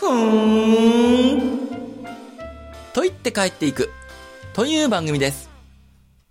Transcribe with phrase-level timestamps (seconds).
[0.00, 1.68] ふーん。
[2.94, 3.90] と言って帰っていく、
[4.54, 5.50] という番組です。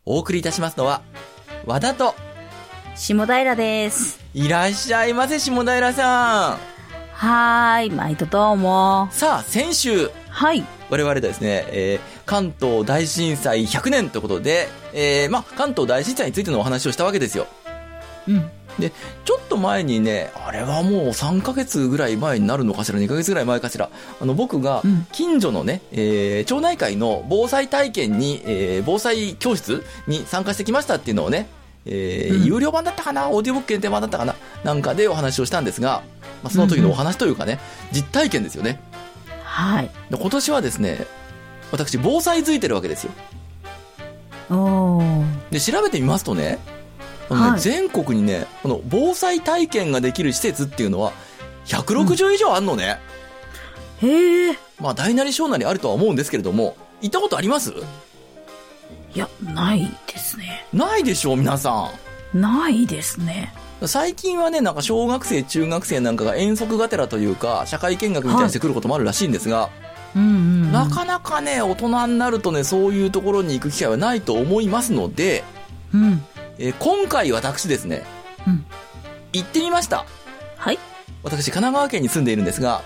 [0.05, 1.03] お送りいたしますのは、
[1.67, 2.15] 和田と、
[2.95, 4.19] 下平です。
[4.33, 6.57] いらっしゃいませ、下平さん。
[7.13, 9.07] はーい、毎度どうも。
[9.11, 10.65] さあ、先週、はい。
[10.89, 17.47] 我々ですね、えー関東大震災100年ということで、えーまあ、関東大震災についてのお話をしたわけですよ。
[18.27, 18.51] うん。
[18.79, 18.91] で、
[19.25, 23.89] ちょっと前にね、あれはもう3ヶ月ぐらい前になるのかしら、2ヶ月ぐらい前かしら、
[24.21, 31.47] あの、僕がうん、近所のね、えー町内会の防災体験に、えー防災教室に参加してきましたっていうのをね、
[31.85, 36.03] えーうん有料版だったかなオーディオブック限定版だったかななんかでお話をしたんですが、
[36.43, 37.59] まあ、その時のお話というかね、
[37.91, 38.81] 実体験ですよね。
[39.43, 39.89] はい。
[40.09, 41.05] で今年はですね、
[41.71, 43.11] 私、防災づいてるわけですよ。
[45.51, 46.59] で、調べてみますとね
[47.29, 51.13] はい全国にね、この防災体験ができる施設っていうのは、
[51.65, 52.99] 160以上あんのね。
[54.01, 54.57] へえ。
[54.79, 57.73] まあ、大なり小なりあるとは思うんですけれども、行ったことあります？
[59.13, 60.65] いや、ないですね。
[60.73, 61.91] ないでしょう、皆さ
[62.33, 63.53] ないですね。
[63.83, 63.87] ん。
[63.87, 69.69] 最近はね、なんか小学生、中学生なんかが遠足がてらというか、社会見学みたいにしてくることもあるらしいんですが、
[70.15, 70.33] うんうん、う
[70.67, 70.71] ん。
[70.71, 75.43] なかなかね、大人になるとね、そういうところに行く機会はないと思いますので、
[75.93, 76.23] うん。
[76.59, 78.03] えー今回私ですね、
[78.45, 78.65] うん。
[79.31, 80.05] 行ってみました。
[80.57, 80.77] はい。
[81.23, 82.81] 私、神奈川県に住んでいるんですが、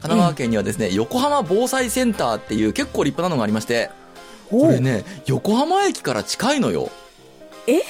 [0.00, 3.90] 奈川県にはですね、横浜防災センターっていう結構立派なのがありまして、
[4.48, 6.90] これね、横浜駅から近いのよ。
[7.66, 7.80] え？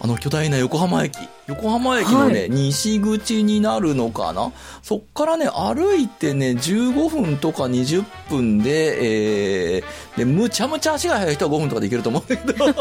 [0.00, 1.18] あの巨大な横浜駅。
[1.48, 4.52] 横浜駅のね、は西口になるのかな？
[4.82, 12.74] そっからね、歩いてね、15分とか20分で、えー、で、むちゃむちゃ足が速い人は5分とかで行けると思うんだけど、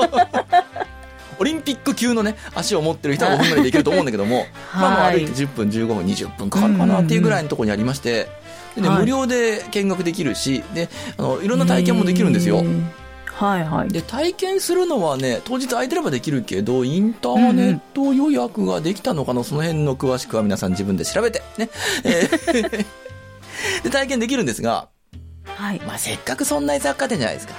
[1.39, 8.27] オリンピック級のね、足を持ってる人は5分ぐらいで行けると思うんだけども、 まあまあ歩いて10分、15分、20分かかるかなっていうぐらいのところにありまして、
[8.75, 12.63] でね、はい無料で見学できるし、で、あの、いろんな体験もできるんですよ
[13.25, 13.89] はいはい。
[13.89, 21.69] で、体験するのはね、当日空いてればできるけど、インターネット予約ができたのかな、その辺の詳しくは皆さん自分で調べて、ね。
[22.03, 22.85] えー
[23.83, 24.89] で、体験できるんですが、
[25.45, 25.81] はい。
[25.85, 27.53] まあ、せっかくそんな雑貨店じゃないですか。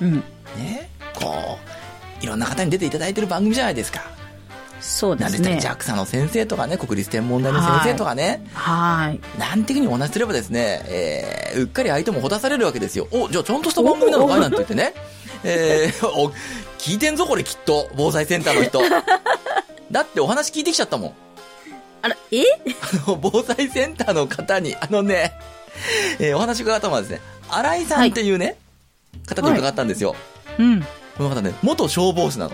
[0.00, 0.16] うん。
[0.56, 0.88] ね。
[1.14, 1.79] こう、
[2.20, 4.02] いろんな方に出ていただいてる番組じゃないですか。
[4.80, 5.58] そうでなんですね。
[5.58, 9.38] っけ JAXA の先生とかね、国立天文台の先生とかね、はい。
[9.38, 13.06] なんていうふうにお話しすればですね、えー、うっかり相手もほだされるわけですよ。
[13.10, 14.94] お、じゃあちゃんとした番組なのかいなんて言ってね。
[15.44, 16.32] えー、お、
[16.78, 18.80] 聞いてんぞこれきっと、防災センターの人。
[19.92, 21.12] だってお話聞いてきちゃったもん。
[22.02, 22.42] あら、え？
[23.06, 25.32] あの、防災センターの方に、あのね、
[26.18, 27.20] えー、お話伺ったのはですね、
[27.50, 28.56] 新井さんっていうね、
[29.26, 30.14] 方に伺ったんですよ。
[30.58, 30.86] うん。
[31.20, 32.52] この方ね、元消防士なの。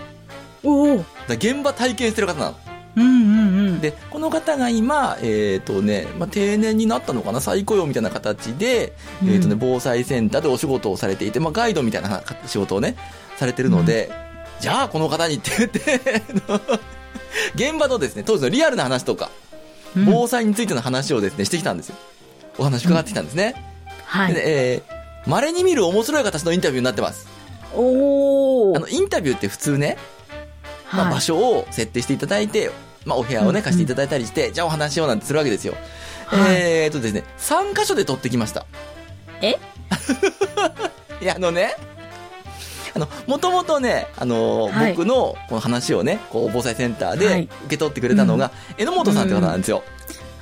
[0.64, 0.96] おお。
[0.96, 2.56] ら現場体験してる方なの。
[2.96, 3.80] うんうんうん。
[3.80, 7.40] で、この方が今、えっ、とね、まあ、定年になったのかな？
[7.40, 12.96] 再雇用みたいな形で、うんえっ、とね、防災センターでお仕事をされていて、まあ、ガイドみたいな仕事をね、
[13.36, 14.10] されてるので、
[14.58, 16.00] じゃあ、この方にって言って、
[17.54, 19.30] 現場のですね、当時のリアルな話とか、
[19.96, 21.94] うん防災についての話をですね、してきたんですよ。
[22.58, 23.52] お話伺ってきたんですね。
[23.52, 23.60] で、
[24.04, 24.34] はい。
[24.36, 27.35] えー、稀に見る面白い形のインタビューになってます。
[27.74, 28.76] おお。
[28.76, 29.96] あの、インタビューって普通ね、
[30.92, 32.70] まあ、はい場所を設定していただいて、
[33.04, 35.74] まあ、お部屋をね、うん貸していただいたりして、じゃあお話ししようなんてするわけですよ。
[36.26, 38.66] はいえーとですね、3箇所で撮ってきました。
[39.42, 39.56] え？
[41.22, 41.74] いや、あのね、
[42.94, 49.82] あの、もともとね、あの、はい僕のこの話をね、こう、防災センターではい受け取ってくれたのが、榎本さんって方なんですよ。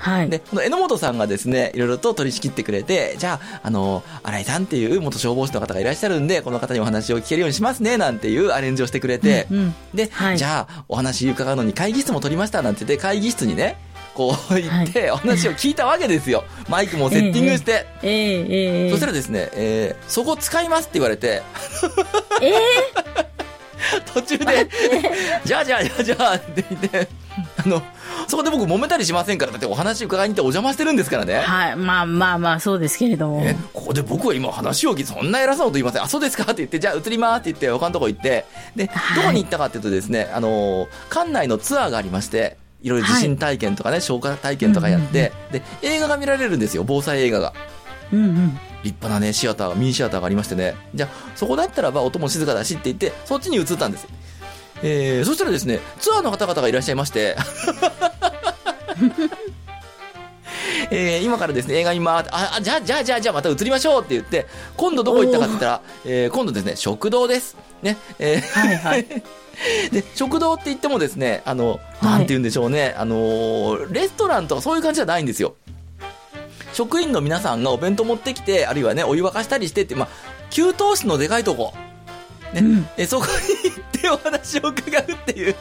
[0.05, 0.29] はい。
[0.29, 9.75] で、この榎本さんがですね、いろいろと取り仕切ってくれて、じゃあ、あの、新井さんっていう元消防士の方がいらっしゃるんで、この方にお話を聞けるようにしますね、なんていうアレンジをしてくれて、うんうん。
[9.95, 10.39] で、はい。
[10.39, 13.79] じゃあ、お話伺うのに会議室も取りましたなんて言って、会議室にね、
[14.15, 16.45] こう行って、お話を聞いたわけですよ。
[16.69, 17.87] マイクもセッティングして。
[18.03, 18.47] ええ
[18.85, 21.43] ええそしたらですね、えー、そこ使いますって言われて、
[22.43, 22.55] ええ？
[24.15, 24.69] 途中で、
[25.45, 27.09] じゃあじゃあじゃあじゃあって言って、
[27.65, 27.83] あの、
[28.29, 31.41] そこで僕揉めたりしませんから、だってお話伺いに行ってお邪魔してるんですからね。
[31.41, 31.77] はい。
[31.77, 33.43] まあまあまあ、そうですけれども。
[33.45, 36.03] え、ここで僕は今話を聞いて、そんな偉そうと言いません。
[36.03, 38.45] あ、そうですかって言って、じゃあ移りますって言って、他のとこ行って、
[38.77, 47.53] で、はいどこに行ったかっていうとですね、あのー、館内のツアーがありまして、いろいろ地震体験とかね、消火体験とかやって、で、映画が見られるんですよ、防災映画が。
[48.13, 48.59] うんうん。
[48.85, 54.07] 立派なね、シアターが、ミニシアターがありましてね、じゃあ、そこだったらば音も静かだしって言って、そっちに移ったんです。
[54.83, 57.37] えー、そしたらですね、ツアーの方々がいらっしゃいまして、
[60.91, 62.25] えー今からですね、映画今、あ、
[62.57, 67.57] あじゃあ、じゃあ、じゃあ、じゃあ、また移りましょうって言って、今度どこ行ったかって言ったら、えー今度ですね、食堂です。
[67.83, 69.07] ね、えーはいはい。
[69.93, 75.55] で、食堂って言ってもですね、あの、はいなんて言うんでしょうね、あのー、レストランとかそういう感じじゃないんですよ。
[76.73, 80.09] 職員の皆さんがお弁当持ってきて、あるいはね、お湯沸かしたりしてって、まあ、
[80.51, 81.73] 給湯室のでかいとこ、
[82.55, 82.89] ね、うん。
[82.97, 85.55] えそこに行ってお話を伺うっていう、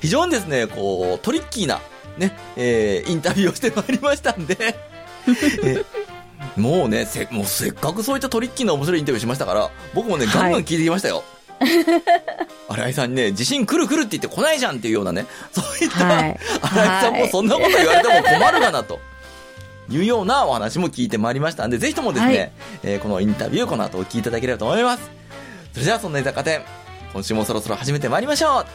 [0.00, 1.80] 非常にですね、こう、トリッキーな、
[2.18, 4.56] ね、えーインタビューをしてまいりましたんで、
[5.64, 5.84] え
[6.56, 11.22] もうねせ、もうせっかくそういったトリッキーな面白いインタビューしましたから、僕もね、ガンガン聞いてきましたよ。
[12.68, 16.38] 新井さんにね、地震来る来るって言って来ないじゃんっていうようなね、そういった、はい。
[16.62, 18.98] 新井さんもそんなこと言われても困るかなと。
[19.90, 22.52] いうようなお話も聞いてまいりましたんで、ぜひともですね、はい。
[22.84, 25.19] えーこのインタビュー、この後お聞きいただければと思います。
[25.72, 26.62] それでは、そんな居雑貨店、
[27.12, 28.66] 今週もそろそろ始めてまいりましょう。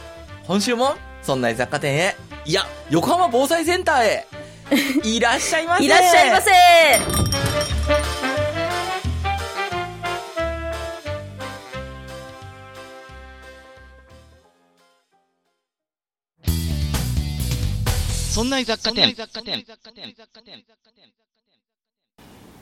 [0.46, 4.26] 今週も、そんな居雑貨店へ、いや、横浜防災センターへ、
[5.04, 5.84] いらっしゃいませ。
[5.84, 6.50] いらっしゃいませ
[18.36, 19.16] そんな雑貨店。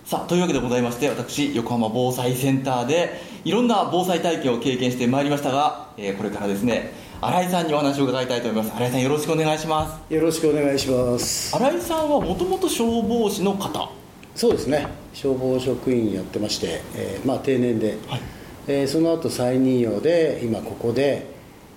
[0.04, 6.92] さあ、というわけでございまして、私、横浜防災センターで、いろんな防災体験を経験してまいりましたが、えーこれからですね、
[7.22, 8.76] 新井さんにお話を伺いたいと思います。
[8.76, 10.12] 新井さん、よろしくお願いします。
[10.14, 11.56] よろしくお願いします。
[11.56, 13.88] 新井さんはもともと消防士の方。
[14.34, 14.86] そうですね。
[15.14, 18.20] 消防職員やってまして、えーまあ定年で、はい
[18.66, 21.26] えーその後再任用で今ここで、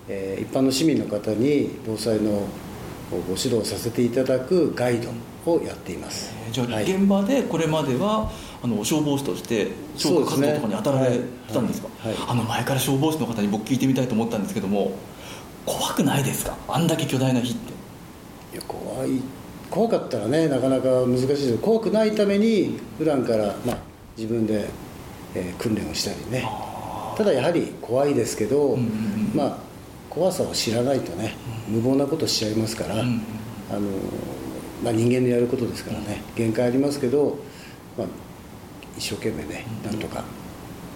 [0.10, 2.46] えー一般の市民の方に防災の
[3.10, 5.08] ご指導させていただくガイド
[5.52, 6.34] をやっています。
[6.46, 6.84] えーじゃあ、はい。
[6.84, 8.32] 現場でこれまでは、
[8.64, 11.24] あの消防士として消火活動とかに当たられて
[11.54, 12.32] たんですか、はいはいはい。
[12.32, 14.92] あの前から消防士の方に僕聞いてみたいと思ったんですけども
[15.66, 16.58] 怖くないですか？
[16.68, 17.74] あんだけ巨大な火って。
[18.54, 19.22] いや怖い。
[19.70, 21.58] 怖かったらねなかなか難しいです。
[21.58, 23.78] 怖くないために普段からまあ
[24.18, 24.68] 自分で、
[25.36, 26.50] えー訓練をしたりね。
[27.18, 29.32] ただやはり怖いですけど、うんうんうん。
[29.36, 29.58] まあ
[30.10, 31.36] 怖さを知らないとね
[31.68, 33.22] 無謀なことしちゃいますから、うん
[33.70, 33.82] あの
[34.84, 36.22] まあ、人間のやることですからね。
[36.36, 37.38] 限界ありますけど、
[37.98, 38.08] まあ、
[38.98, 40.24] 一生懸命ねなんとか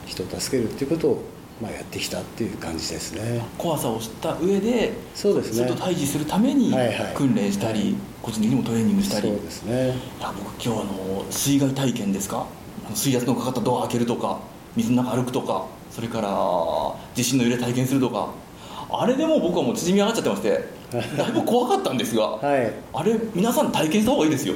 [0.05, 1.23] 人を助けるっていうことを、
[1.61, 3.41] まあ、やってきたっていう感じですね。
[3.57, 5.65] 怖さを知った上でそうですね。
[5.65, 7.13] れと対峙するためにはいはい。
[7.15, 7.95] 訓練したり、はい。
[8.21, 9.29] 個人的にもトレーニングしたり。
[9.29, 9.87] そうですね。
[10.19, 12.45] いや僕今日あの水害体験ですか？
[12.93, 14.39] 水圧のかかったドア開けるとか
[14.75, 16.29] 水の中歩くとかそれから
[17.15, 18.29] 地震の揺れ体験するとか
[18.93, 20.65] あれでもう僕はもう縮み上がっちゃってまして
[21.17, 22.73] だいぶ怖かったんですが、はい。
[22.93, 24.55] あれ皆さん体験した方がいいですよ。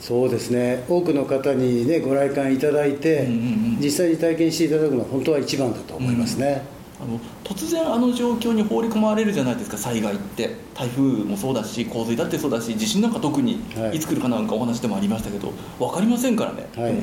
[0.00, 0.84] そうですね。
[0.88, 6.62] 多くの方にねご来館いただいて、うんうんうん実際に体験していただくのは本当は一番だと思いますね、
[7.00, 10.56] あの突然あの状況に放り込まれるじゃないですか災害って。
[10.74, 13.96] 台風もそうだし洪水だってそうだし地震なんか特にはい。
[13.96, 16.94] いつ来るかなんかお話でもありましたけど分かりませんからね、はい。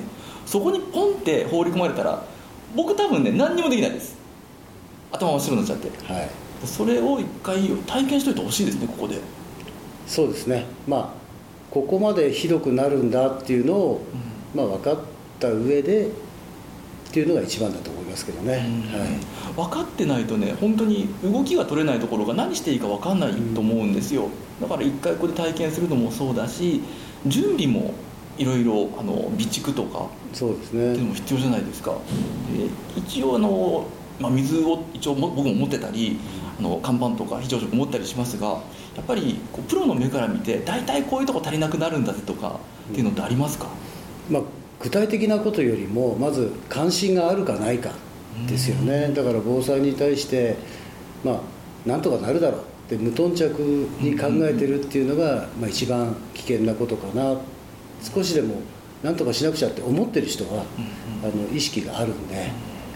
[0.45, 2.23] そこにポンって放り込まれたら
[2.75, 4.17] 僕多分ね何にもできないです。
[5.11, 6.13] 頭真っ白になっちゃって。
[6.13, 6.29] はい
[6.65, 9.19] それを一回体験しといてほしいですねここで、
[10.07, 10.65] そうですね。
[10.87, 11.19] まあ
[11.71, 14.01] ここまでひどくなるんだっていうのを、
[14.55, 14.97] まあ、分かっ
[15.39, 16.11] た上でっ
[17.11, 19.55] ていうのが一番だと思いますけどね、はい。
[19.55, 24.29] 分かってないとね本当に動きが取れないところが何していいか分かんないと思うんですよ、
[24.61, 26.81] だから一回ここで体験するのもそうだし
[27.25, 27.93] 準備も
[28.37, 31.91] いろいろあの備蓄とかそうですっていうのねも必要じゃないですか、
[32.55, 32.67] で
[32.99, 33.85] 一応あの、
[34.19, 36.19] まあ、水を一応も僕も持ってたり
[36.59, 38.47] あの看板とか非常食持ったりしますが
[38.95, 42.59] やっぱりこうプロの目から見て大体こういうとこ足りなくなるんだぜとか
[42.91, 43.67] っていうのってありますか、
[44.29, 44.41] まあ、
[44.79, 47.91] 具体的なことよりもまず関心があるかないか
[48.47, 49.09] ですよね。
[49.09, 50.55] だから防災に対して
[51.23, 51.39] まあ
[51.85, 52.61] なんとかなるだろう。
[52.89, 53.51] って無頓着
[54.01, 57.37] に考えてるっていうのが、まあ、一番危険なことかな。
[58.01, 58.55] 少しでも
[59.03, 60.63] なんとかしなくちゃって思ってる人は、
[61.23, 62.49] あの意識があるんで、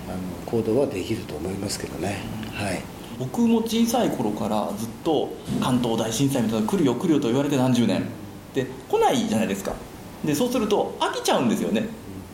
[0.10, 0.18] あの
[0.48, 2.82] 行動はできると思いますけどね、はい
[3.20, 8.04] 僕も小さい頃からずっと関東大震災みたいなの来るよ来るよと言われて何十年
[8.54, 9.74] で来ないじゃないですか。
[10.24, 11.88] でそうすると飽きちゃうんですよね。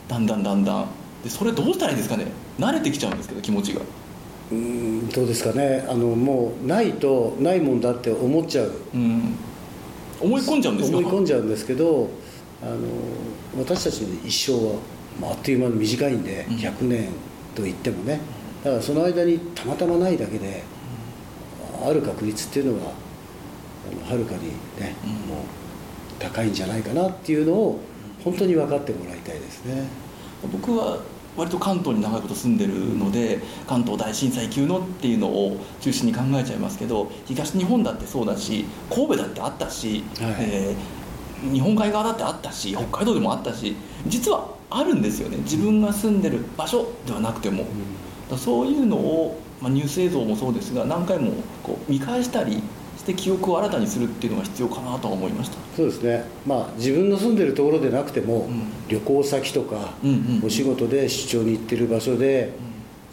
[0.08, 0.86] だんだんだんだん。
[1.22, 2.26] でそれどうしたらいいですかね。
[2.58, 3.80] 慣れてきちゃうんですけど気持ちが。
[4.50, 5.86] うーんどうですかね。
[5.88, 8.72] あのもうないとないもんだって思っちゃう。
[8.94, 9.36] うん。
[10.20, 10.98] 思い込んじゃうんですよ。
[10.98, 12.10] 思い込んじゃうんですけど
[12.62, 12.76] あの
[13.58, 14.74] 私たちの一生は、
[15.20, 16.56] まあ、あっという間に短いんで、うん。
[16.56, 17.08] 100年
[17.54, 18.20] と言ってもね
[18.64, 20.62] だからその間にたまたまないだけで、
[21.84, 22.92] ある確率っていうのは
[24.08, 24.48] はるかに
[24.78, 25.10] ね、うん。
[25.34, 25.44] もう
[26.18, 27.80] 高いんじゃないかなっていうのを
[28.22, 29.84] 本当に分かってもらいたいですね。
[30.52, 30.98] 僕は
[31.36, 40.34] 割と関東に長いこと住んでるので関東大震災級のっていうのを中心に考えちゃいますけど東日本だってそうだし神戸だってあったし、はい。
[40.40, 41.00] えー
[41.40, 43.74] 日本海側だってあったし北海道でもあったし
[44.06, 45.38] 実はあるんですよね。
[45.38, 47.74] 自分が住んでる場所ではなくても、だから
[48.36, 51.32] そういうのを、まあ、ニュース映像もそうですが何回も
[51.62, 52.62] こう見返したり
[52.98, 55.56] して記憶を新たにするっていうのが必要かなとは思いました。
[55.74, 56.24] そうですね。
[56.46, 58.70] まあ自分の住んでるところでなくても、ん。
[58.88, 62.52] 旅行先とか、うんうんお仕事で出張に行ってる場所で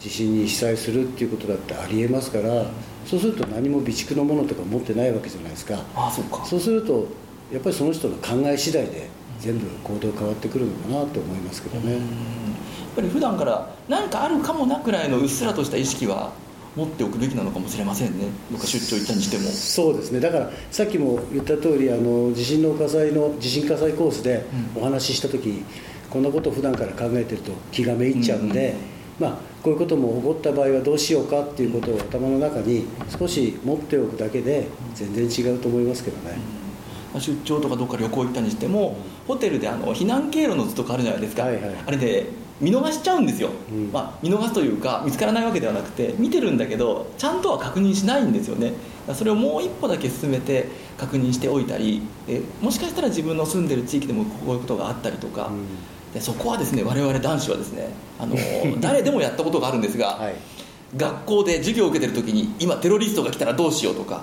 [0.00, 2.66] 地震に被災するっていうことだってありえますから、
[3.06, 5.82] そうすると何も備蓄のものとか持ってないわけじゃないですか。
[5.94, 6.44] ああそうか。
[6.44, 7.06] そうすると
[7.52, 9.08] やっぱりその人の考え次第で
[9.40, 11.98] 全部行動変わってくるのかなと思いますけどね、
[12.98, 16.32] ぱり普段から何かあるかもなくらいのうっすらとした意識は
[16.74, 18.26] 持っておくべきなのかもしれませんね。
[18.50, 19.44] どっか出張行ったにしても。
[19.44, 20.20] そうですね。
[20.20, 25.62] だからさっきも言った通りあの地震の火災の地震火災コースでお話しした時、
[26.10, 28.74] こんなことを普段から考えてると気がめいっちゃうんで、
[29.18, 29.30] まあ、
[29.62, 32.86] こういうことも起こった場合はどうしようかっていうことを頭の中に
[33.18, 36.38] 少し持っておくだけで全然違うと思いますけどね、
[37.14, 41.74] 出張とかどっか旅行行ったにしてもホテルであの避難経路の図とかあるじゃないですか、はいはい。
[41.86, 42.26] あれで
[42.60, 43.90] 見逃しちゃうんですよ、うん。
[43.92, 48.72] まあ、見逃すというか見つからないわけではなくて見てるんだけどちゃんとは確認しないんですよね。
[49.14, 55.66] それをもう一歩だけ進めて確認しておいたりえもしかしたら自分の住んでる地域でもこういうことがあったりとか、うん。
[56.12, 58.36] でそこはですね我々男子はですねあの
[58.80, 60.34] 誰でもやったことがあるんですが、はい。
[60.96, 64.22] 学校で授業を受けてる時に今テロリストが来たらどうしようとか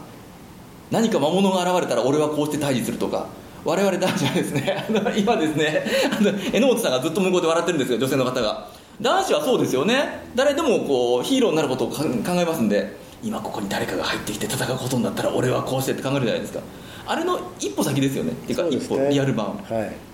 [0.92, 3.27] 何か魔物が現れたら俺はこうして退治するとか
[3.65, 5.84] 我々男子はですね あの今ですね
[6.17, 8.67] あの榎本さんがずっと向こうで笑ってるんですよ女性の方が。
[9.01, 10.22] 男子はそうですよね。
[10.36, 16.60] 誰でもこうヒーローになることをか考えますんで今ここに誰かが入ってきて戦うことになったら俺はこうしてって考えるじゃないですか。
[17.07, 18.31] あれの一歩先ですよね。
[18.31, 19.48] っていうか一歩リアル版。
[19.48, 19.53] は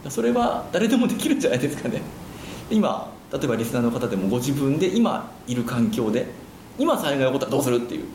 [0.07, 0.09] い。
[0.09, 2.01] それは誰でもできるんじゃないですかね。
[2.71, 6.25] 今例えばリスナーの方でもご自分で今いる環境で
[6.79, 8.05] 今災害が起こったらどうするっていう。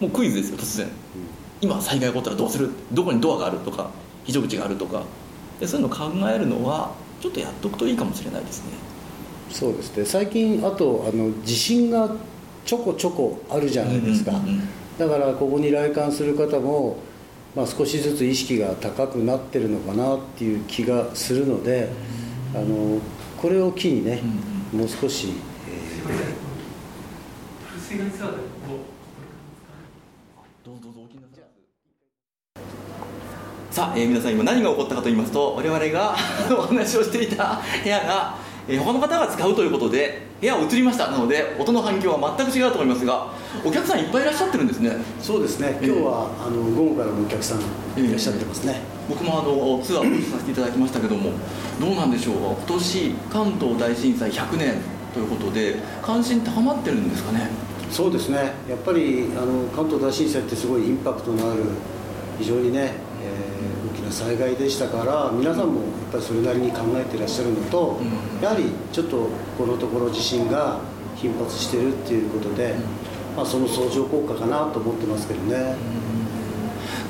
[0.00, 0.88] もうクイズですよ突然。
[1.60, 2.70] 今災害が起こったらどうする？
[2.92, 3.58] どこにドアがある？
[3.58, 3.90] とか
[4.26, 5.02] 非常口があるとか。
[5.58, 8.72] でそういうのを考えるのはちょっとやっとくといいかもしれないですね。
[9.50, 10.04] そうですね。
[10.04, 12.10] 最近あとあの地震が
[12.66, 14.68] ちょこちょこあるじゃないですか、うんうんうん
[14.98, 16.96] だからここに来館する方も、
[17.54, 21.90] まあ、少しずつ意識が高くなってるのかなっていう気がするので、
[22.54, 22.98] あの
[23.36, 24.22] これを機にね、
[24.72, 25.34] もう少し、
[25.68, 26.06] え
[27.78, 28.36] 水害ツアーで
[30.64, 31.44] どうどうぞどうぞお気になさい
[33.76, 36.16] さあ、えー皆さん今何が起こったかと言いますと我々が
[36.58, 38.34] お話をしていた部屋が、
[38.66, 41.08] えー他の方が使うということで部屋を移りました。
[41.10, 43.26] なので音の反響は全く違うと思いますが
[43.66, 44.88] お客さんいっぱいいらっしゃってるんですね。
[44.88, 45.78] ーそうですね。
[45.82, 47.58] 今日は、あの午後からのお客さん
[48.02, 48.80] いらっしゃってますね、
[49.10, 51.32] 僕もあのツアーをさせていただきましたけども
[51.78, 52.34] どうなんでしょう。
[52.36, 54.74] か今年関東大震災100年
[55.12, 57.50] ということで関心高まってるんですかね。
[57.90, 58.54] そうですね。
[58.70, 61.64] やっぱりあの関東大震災ってすごいインパクトのある
[62.38, 63.05] 非常にね、
[64.16, 68.42] 災害でしたから皆さんもやっぱりそれなりに考えていらっしゃるのと、うん。
[68.42, 70.80] やはりちょっとこのところ地震が
[71.16, 72.76] 頻発してるっていうことで、
[73.36, 75.76] まあ、その相乗効果かなと思ってますけどね、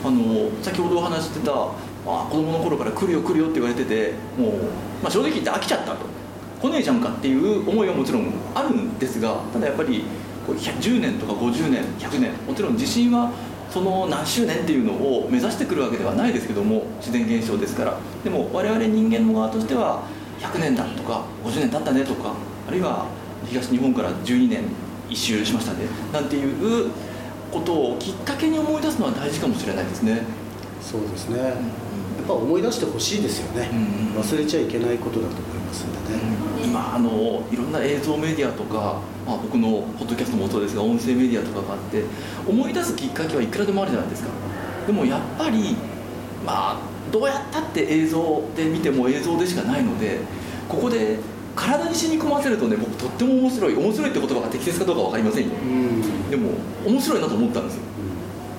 [0.05, 4.53] あの先ほどお話ししてた、まあ、子供の頃から来るよ来るよって言われててもう、
[5.01, 6.07] まあ、正直言って飽きちゃったと。
[6.61, 10.05] 来ねえじゃんかっていう思いはもちろんあるんですがただやっぱり
[10.47, 13.31] こう100 10年とか50年100年もちろん地震は
[13.77, 17.99] その何周年っていうのを目指してくるわけではないですけども自然現象ですから。
[18.25, 20.03] でも我々人間の側としては
[20.41, 22.33] 100年だとか50年経ったねとか
[22.67, 23.05] あるいは
[23.47, 24.63] 東日本から12年
[25.11, 25.81] 一周しましたね
[26.11, 26.91] なんていう
[27.53, 30.23] ことをきっかけに思い出すのは大事かもしれないですね。
[30.81, 31.55] そうですね、やっ
[32.27, 33.77] ぱ思い出してほしいですよね、う
[34.19, 35.35] ん忘れちゃいけないことだと
[35.67, 36.21] ますんでね、
[36.65, 39.69] 今あのいろんな映像メディアとか、まあ、僕の
[39.99, 42.05] ポッドキャストもそうですが音声メディアとかがあって
[42.47, 44.31] 思い出すきっかけはいくらでもあるじゃないですか。
[44.87, 45.77] でもやっぱり
[46.45, 46.81] まあ
[47.11, 50.21] どうやったって映像で見ても映像でしかないので
[50.69, 51.19] ここで
[51.55, 55.51] 体に染み込ませるとね僕とっても面白い面白いって言葉が適切かどうか分かりませんよ。
[55.55, 56.31] うん。
[56.31, 56.51] でも
[56.87, 57.83] 面白いなと思ったんですよ。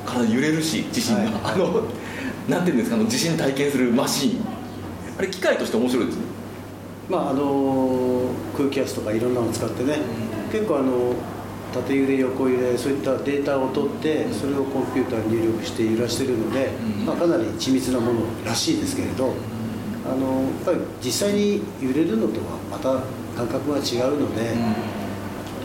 [0.05, 1.31] 体揺れるし地震が、はい。
[1.53, 1.83] あの
[2.49, 4.57] なんていうんですかあの地震体験するマシーン。
[5.17, 6.25] あれ機械として面白いですね
[7.09, 9.99] まああの空気圧とかいろんなのを使ってね、
[10.51, 11.13] 結構あの
[11.73, 17.05] 縦揺れ横揺れそういったデータを取ってそれをコンピューターに入力して揺らしてるので、うん。
[17.05, 19.33] まあ、かなり緻密なものらしいですけれど、
[20.05, 23.01] あのやっぱり実際に揺れるのとはまた
[23.37, 24.55] 感覚が違うので、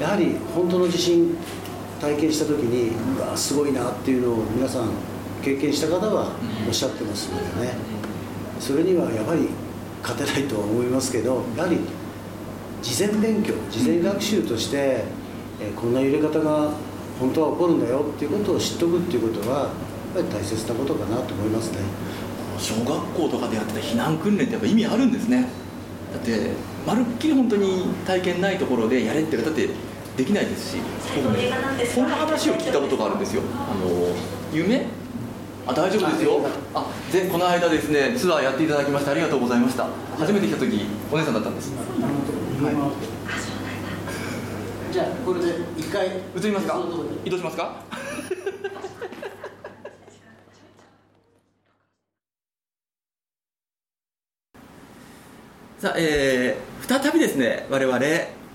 [0.00, 1.36] やはり本当の地震
[2.00, 4.88] 体験した時にうわすごいなっていうのを皆さん
[5.42, 6.32] 経験した方は
[6.66, 7.74] おっしゃってますのでね、
[8.58, 9.48] それにはやはり
[10.02, 11.78] 勝てないとは思いますけどやはり
[12.82, 15.04] 事前勉強事前学習として、
[15.60, 16.72] えーこんな揺れ方が
[17.20, 19.68] 本当は起こるんだよっていうことを知っとくっていうことはやっ
[20.14, 21.78] ぱり大切なことかなと思いますね。
[22.58, 25.46] 小学校とかでやってた避難訓練ってやっぱ意味あるんですね。
[26.12, 26.50] だって
[26.84, 29.68] まるっきり本当に体験ないところでやれってだって
[30.16, 30.78] できないですし
[31.14, 31.50] 僕ね
[31.94, 33.42] こんな話を聞いたことがあるんですよ。
[33.54, 34.14] あの
[34.52, 34.86] 夢
[35.66, 36.40] あ大丈夫ですよ。
[36.74, 39.86] あでこの間ですねツアーやっていただきましてありがとうございました。
[40.18, 41.72] 初めて来た時お姉さんだったんです。
[44.92, 46.06] じゃあこれで一回。
[46.08, 46.80] 移りますか？
[47.24, 47.76] 移動しますか？
[55.78, 57.98] さあ、えー、再びですね我々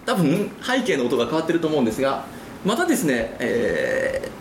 [0.05, 2.25] 多分背景の音が変わってると思うんですが
[2.65, 4.36] またですね、えー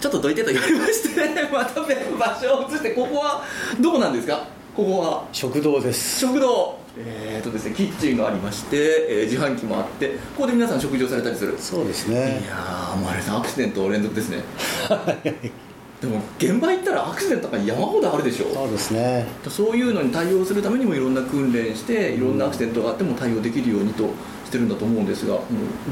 [0.00, 1.20] ちょっとどいてと言われまして
[1.52, 3.44] また別場所を移してここは
[3.80, 4.44] どこなんですか？
[4.74, 5.28] ここは。
[5.32, 6.20] 食堂です。
[6.20, 6.78] 食堂。
[6.96, 8.76] えーとですねキッチンがありまして、
[9.08, 11.54] えー自販機もあってここで皆さん食事をされたりする。
[11.58, 14.42] そうですいねやーもうあれさんアクシデント連続ですね。
[16.00, 18.46] でも現場行ったらアクシデントが山ほどあるでしょ。
[18.54, 19.26] そうですね。
[19.48, 24.04] そういうのに対応するためにもいろんな訓練していろんなアクシデントがあっても対応できるようにと
[24.46, 25.42] してるんだと思うんですが、うん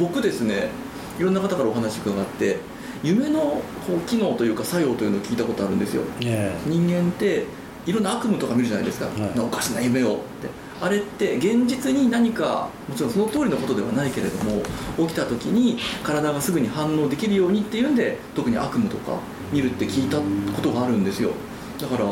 [0.01, 0.71] 僕ですね
[1.19, 2.57] いろんな方からお話伺って
[3.03, 3.63] 夢のこ
[3.97, 6.03] う機能というか作用というのを聞いたことあるんですよ。
[6.23, 7.45] え人間って
[7.87, 9.41] いろんな悪夢とか見るじゃないですか、はい。
[9.41, 10.09] おかしな夢を。
[10.09, 10.69] って。
[10.81, 14.63] あれって現実に何かもちろんその通りのことではないけれども
[15.09, 19.19] 起きた時に体がすぐに反応できるようにっていうんで特に悪夢とか
[19.53, 21.33] 見るって聞いたことがあるんですよ。
[21.81, 22.05] だから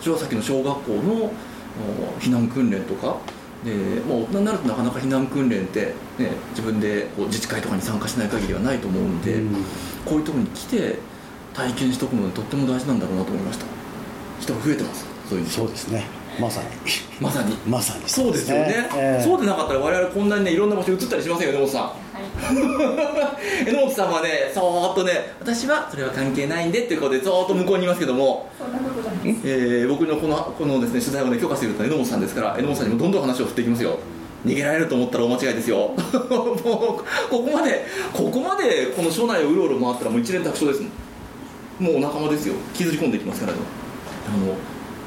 [0.00, 1.32] それはさっきの小学校のお
[2.18, 3.16] 避難訓練とか
[3.64, 9.64] で、まあ、大人になるとなかなか避難訓練って、ね、自分でこう自治会とかに参加しない限りはないと思うので、うん。
[10.04, 10.98] こういうところに来て
[11.54, 13.66] 体験しておくのでとっても大事なんだろうなと思いました。
[14.40, 16.04] 人が増えてますそういうそうですね。
[16.38, 16.68] まさに。
[17.20, 17.56] まさに。
[17.66, 19.24] まさにそうですよね、ええ。
[19.24, 21.92] そうでなかったら我々こんなにねいろんな場所移ったりしませんよ榎本さん、
[23.66, 28.50] 榎本さんはねそーっとね私はそれは関係ないんでっていうことでそーっと向こうにいますけども
[29.44, 33.98] えー僕のこのこのですね取材をね許可していると榎本さんですから榎本さんにもどんどん話を振っていきますよ。
[34.44, 35.78] 逃げられると思ったら大間違いですよ。
[35.88, 40.82] もうここまでここまでこの署内をうろうろ回ったらもう一連卓勝です。
[41.80, 42.54] もうお仲間ですよ。
[42.74, 43.58] 気づき込んでいきますからね。
[44.28, 44.54] あの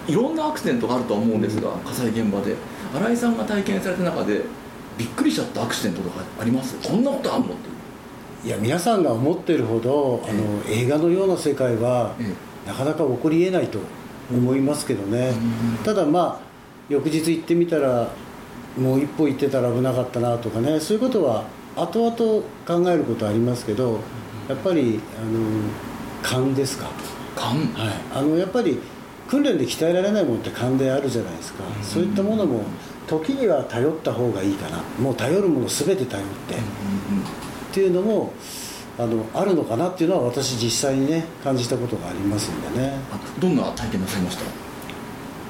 [0.07, 2.55] いろんなアクシデントがあるとは思うんですが火災現場で。
[2.95, 4.41] 新井さんが体験された中で
[4.97, 6.77] びっくりしちゃったアクシデントとかあります？
[6.81, 10.41] こんなことあんのっていや皆さんが思ってるほどあの
[10.73, 12.33] 映画のような世界はえ
[12.65, 13.79] なかなか起こりえないと
[14.31, 15.33] 思いますけどね。
[15.83, 16.47] ただまあ
[16.89, 18.09] 翌日行ってみたら
[18.77, 20.79] もう一歩行ってたら危なかったなとかね。
[20.79, 23.99] そういうことは後々考えることはありますけど
[24.49, 25.39] やっぱりあの
[26.23, 26.87] 勘ですか。
[27.35, 27.57] 勘？
[27.73, 28.79] はい、あのやっぱり
[29.27, 32.63] 訓練で鍛えられないものって勘であるじゃないですか、そういったものも
[33.07, 34.81] 時には頼った方がいいかな。
[34.99, 36.57] もう頼るもの全て頼って、っ
[37.73, 38.33] ていうのも
[38.99, 44.43] あのあるのかなっていうのは私実際にね感じたことがありますんでね、あどんな体験なさいました？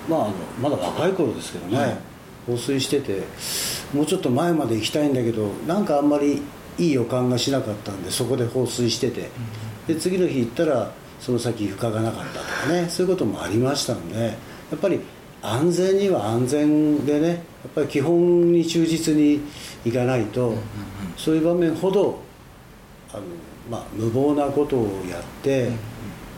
[0.10, 1.97] まあ、あのまだ若い頃ですけどね、はい。
[2.45, 3.23] 放水してて
[3.93, 6.41] もうちょっと前まで行きたいんだけどなんかあんまり
[6.77, 9.29] いい予感がしなかったんでそこで放水してて
[9.86, 14.31] で次の日行ったらその先床がなかったとかねそういうこともありましたんでや
[14.75, 15.01] っぱり
[15.41, 17.38] 安全には安全でねやっ
[17.75, 19.41] ぱり基本に忠実に
[19.83, 20.53] いかないと、
[21.17, 22.19] そういう場面ほど
[23.17, 23.25] あの、
[23.69, 25.71] まあ、無謀なことをやって、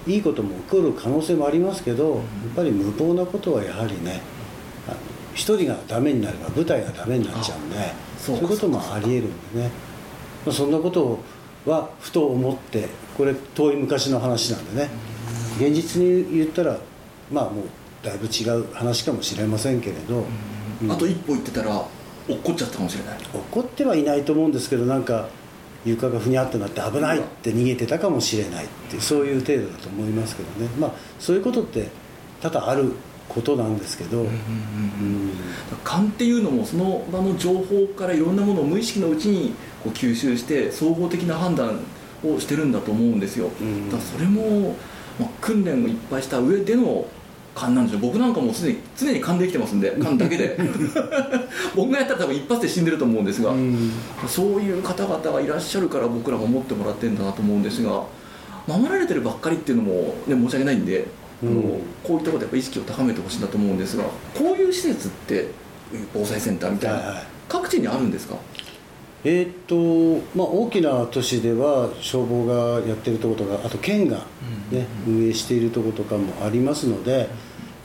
[0.08, 2.22] いいことも起こる可能性もありますけど、やっ
[2.56, 4.22] ぱり無謀なことはやはりね
[4.88, 4.98] あの
[5.34, 7.76] 一人がダメになれば舞台がダメになっちゃうんで
[8.18, 9.72] そうういうこともありえるんでね、
[10.46, 11.20] まあ、そんなこと
[11.66, 12.88] はふと思って
[13.18, 14.90] これ遠い昔の話なんでね。
[15.58, 16.78] 現実に言ったら
[17.30, 17.66] まあもう
[18.02, 20.24] だいぶ違う話かもしれませんけれど、
[20.82, 20.92] うん。
[20.92, 21.76] あと一歩行ってたら
[22.30, 23.18] 落っこっちゃったかもしれない。
[23.34, 25.28] 怒ってはいないと思うんですけどなんか
[25.86, 30.70] 床がふにゃっとなって危ないって逃げてたかもしれないっていうそういう程度だと思いますけどね。
[30.80, 31.88] まあそういうことって
[32.42, 32.94] 多々ある
[33.30, 35.32] ことなんですけど、うん
[35.84, 41.80] 勘っていうのもその場の情報からいろんなものを無意識のうちにこう吸収して総合的な判断
[42.24, 43.90] をしてるんだと思うんですよ、うん。
[43.90, 44.76] だからそれも、
[45.20, 47.06] まあ、訓練をいっぱいした上での
[47.60, 48.00] 勘なんですよ。
[48.00, 50.58] 僕なんかもうすでに常に勘で生きてますんで勘だけで。
[51.76, 53.92] 僕がやったら多分一発で死んでると思うんですが、うん。
[54.28, 58.04] そういう方々がいらっしゃるから僕らも持ってもらってるんだなと思うんですが
[58.68, 61.08] 守られてるばっかりっていうのも、ね、申し訳ないんで、
[61.44, 61.62] うん。
[62.04, 65.48] こういったことでやっぱ意識を高めてほしいんだと思うんですがこういう施設って
[66.14, 68.36] 防災センターみたいな、各地にあるんですか？
[69.26, 74.26] えーっとまあ、大きな都市では消防がやってるところとかあと県が、
[74.72, 77.28] ね運営しているところとかもありますので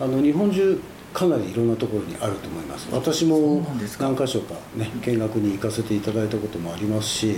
[0.01, 0.81] あの日本中
[1.13, 2.89] かなりいろんなところにあると思います。
[2.91, 3.65] 私も
[4.01, 7.35] 何箇所かね見学に行かせていただいたこともありますし、や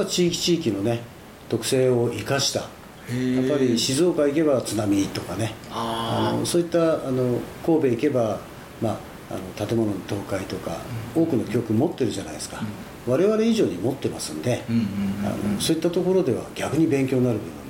[0.00, 1.00] っぱ地域地域のね
[1.48, 8.40] 特性を生かしたやっぱり静岡行けば津波とかねああのそういったあの神戸行けば、
[8.80, 8.96] まあ、
[9.30, 10.78] あの建物の倒壊とか、
[11.14, 12.62] 多くの教訓持ってるじゃないですか、
[13.06, 15.26] 我々以上に持ってますんで、うんうんうん。
[15.26, 17.61] あのそういったところでは逆に勉強になる部分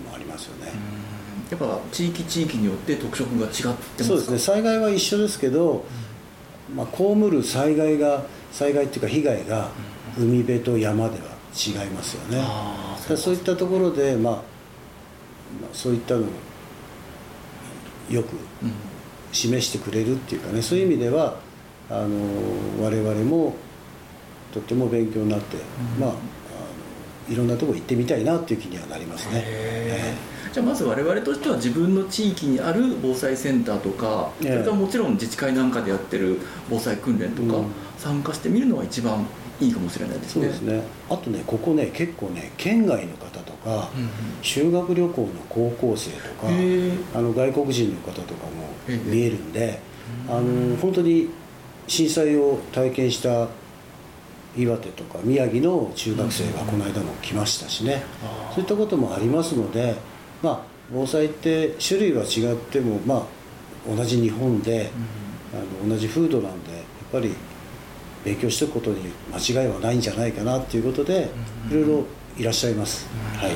[1.53, 3.53] やっぱ地域地域によって特色が違っ
[3.97, 4.39] てそうですね。
[4.39, 5.85] 災害は一緒ですけど、
[6.75, 9.69] まあ、被る災害が災害っていうか被害が
[10.19, 12.39] 海辺と山では違いますよね。
[12.41, 14.43] あーだからそういったところで、まあ、まあ
[15.75, 16.25] そういったのを
[18.11, 18.73] よくうん。
[19.33, 20.61] 示してくれるっていうかね。
[20.61, 21.39] そういう意味では
[21.89, 22.09] あの
[22.83, 23.55] 我々も
[24.53, 25.57] とっても勉強になって、
[25.99, 26.19] まああの
[27.31, 29.43] いろんなところ行ってみたいなっていう気にはなりますね。
[30.53, 34.49] じゃあまず我々としては自分の地域にある防災センターとか、ええ。
[34.51, 36.39] それからもちろん自治会なんかでやってる
[36.69, 37.67] 防災訓練とか、うん。
[37.97, 39.25] 参加してみるのが一番
[39.61, 40.33] いいかもしれないですね。
[40.33, 40.83] そうですね。
[41.09, 44.11] あとねここね結構ね県外の方とか、うんうん。
[44.43, 46.49] 修学旅行の高校生とか
[47.15, 48.51] あの外国人の方とかも
[48.89, 49.11] ええ。
[49.11, 49.81] 見えるんで、
[50.29, 51.31] あの本当に
[51.87, 53.49] 震災を体験した
[54.57, 58.03] 岩手とか宮城の中学生がこの間も来ましたしね、
[58.55, 59.95] そういったこともありますので、
[60.43, 60.61] まあ、
[60.93, 64.91] 防災って種類は違っても、まあ、同じ日本で、
[65.55, 67.35] あの同じ風土なんでやっぱり
[68.25, 71.29] 勉強しておくことに間違いはないんじゃないかなっていうことで、
[71.71, 72.05] いろいろ
[72.39, 73.07] いらっしゃいます。
[73.37, 73.53] はい。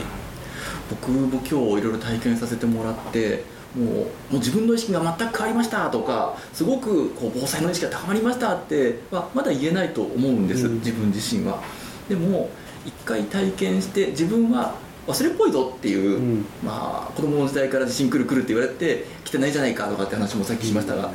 [0.88, 3.42] 僕も今日いろいろ体験させてもらって
[3.74, 10.74] もうもう自分の意識が全く変わりましたとかすごくこう防災の意識が高まりましたってはまだ言えないと思うんです、うん。
[10.76, 11.60] 自分自身は。
[12.08, 12.50] でも
[12.84, 14.74] 一回体験して自分は
[15.06, 16.46] 忘れっぽいぞっていう、うん。
[16.64, 21.10] まあ子供の時代から地震来る来るって言われて来てないじゃないかとかって話もさっきしましたが、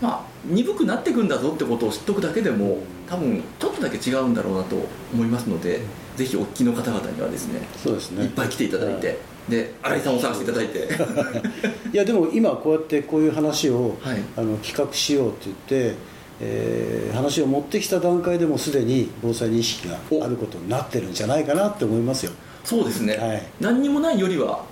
[0.00, 4.76] まあ鈍くなっていくんだぞってことを知っておくだけでも多分ちょっとだけ違うんだろうなと
[5.12, 5.80] 思いますので、
[6.16, 8.24] ぜひお聞きの方々にはですねそうですね。
[8.24, 9.18] いっぱい来ていただいて、
[9.48, 10.88] で新井さんを探していただいて。
[11.92, 14.18] いやでも今こうやってこういう話を、はい。
[14.36, 15.96] あの企画しようって言って、
[16.40, 22.32] えー話を持ってきた段階でもすでに防災認識があることになってるんじゃないかなって思いますよ
[22.66, 23.42] そうですね、はい。
[23.60, 24.64] 何にもないよりは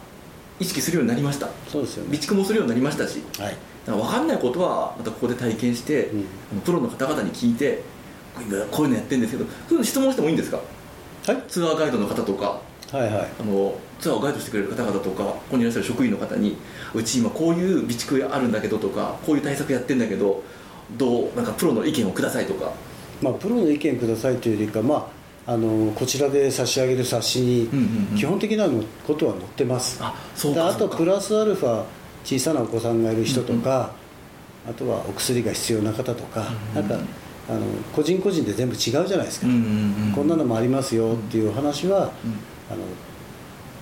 [0.58, 1.48] 意識するようになりました。
[1.68, 2.18] そうですよね。
[2.18, 3.22] 備蓄もするようになりましたし。
[3.38, 3.56] はい。
[3.86, 6.20] だから分かんないことはまたここで体験して、うん。
[6.52, 7.82] あのプロの方々に聞いて
[8.34, 10.58] こういうこういうのやってるんですけどそういうの質問してもいいんですか？
[11.26, 11.42] はい。
[11.46, 12.60] ツアーガイドの方とか。
[12.90, 13.28] はいはい。
[13.40, 16.56] あのツアーをガイドしてくれる方々とかここにいらっしゃる職員の方に
[16.94, 20.42] うち今こういう備蓄あるんだけどとかこういう対策やってんだけど
[20.96, 21.36] どう？
[21.36, 22.72] なんかプロの意見をくださいとか。
[23.22, 25.06] まあ、プロの意見くださいというよりか、まあ、
[25.46, 28.16] あのこちらで差し上げる冊子にうんうんうん。
[28.16, 31.84] 基本的なのことは載ってます、あそうであとプラスアルファ
[32.24, 33.92] 小さなお子さんがいる人とか、
[34.68, 36.98] あとはお薬が必要な方とか、なんか
[37.48, 37.60] あの
[37.94, 40.12] 個人個人で全部違うじゃないですか、うんうんうん。
[40.14, 42.32] こんなのもありますよっていうお話は、うん。
[42.70, 42.82] あの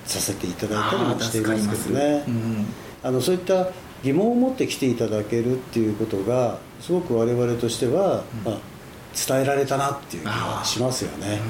[0.04, 2.24] させていただいたりもしていますけどね。
[2.26, 2.66] うんうん。
[3.04, 3.68] あのそういった
[4.02, 8.58] 疑問を持って来ていただけるっていうことがすごく我々としては、まあ、
[9.14, 11.40] 伝えられたなっていう気がしますよね。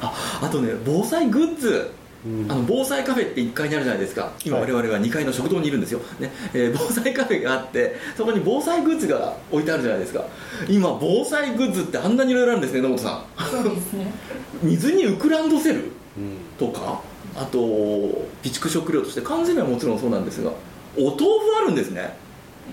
[0.00, 1.92] ああとね防災グッズ。
[2.24, 2.50] うん。
[2.50, 4.32] あの防災カフェって1階にあるじゃないですか。
[4.44, 4.72] 今はい。
[4.72, 6.32] 我々は2階の食堂にいるんですよ、ね。
[6.54, 10.24] えー 防災カフェがあってそこに防災グッズが置いてあるじゃないですか。
[10.68, 14.04] 今防災グッズってあんなにいろいろあるんですね野本さそうですね。
[14.04, 14.08] ん
[14.62, 16.36] 水に浮くランドセルうん。
[16.58, 17.00] とか
[17.34, 20.50] あと備蓄食料として缶詰はもちろんそうなんですが
[20.96, 21.26] お豆腐
[21.62, 22.14] あるんですね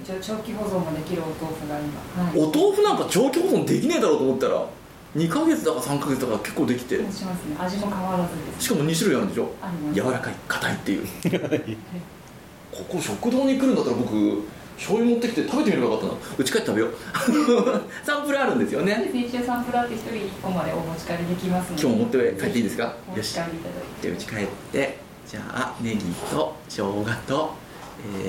[0.04, 2.24] 一応長期保存もできるお豆腐が今。
[2.24, 2.38] はい。
[2.38, 4.66] お豆腐なんか長期保存できねえだろうと思ったら
[5.18, 7.56] 2ヶ月だか3ヶ月だか結構できてしますね。
[7.58, 8.66] 味も変わらずです。
[8.66, 9.52] しかも2種類あるんでしょ？
[9.62, 9.96] あります。
[9.96, 11.08] 柔らかい硬いっていう
[12.72, 14.44] ここ食堂に来るんだったら僕
[14.78, 16.94] 醤油持ってきて食べてみればよかったなうち帰って食べよう
[18.06, 21.82] サンプルあるんですよね一応サンプラーって一人一個までお持ち帰りできますので。
[21.84, 22.94] 今日持って帰っていいですか？
[23.12, 23.52] お持ち帰りいただい
[24.02, 24.08] て。
[24.08, 24.98] でうち帰って
[25.28, 26.00] じゃあネギ
[26.32, 27.52] と生姜と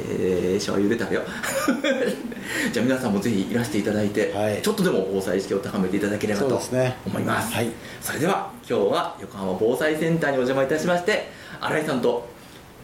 [0.02, 1.22] えー、醤油で食べよ。
[1.22, 1.24] う
[2.72, 4.60] じゃあ皆さんもぜひいらしていただいて、はい。
[4.62, 6.46] ちょっとでも防災意識を高めていただければと
[7.06, 7.54] 思います。
[7.54, 7.70] はい。
[8.00, 11.28] それでは今日は横浜防災センターにお邪魔いたしまして
[11.60, 12.28] 新井さんと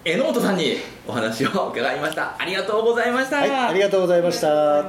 [0.04, 2.36] 榎本さんにお話を伺いました。
[2.38, 4.84] ありがとうございました、はい、ありがとうございました。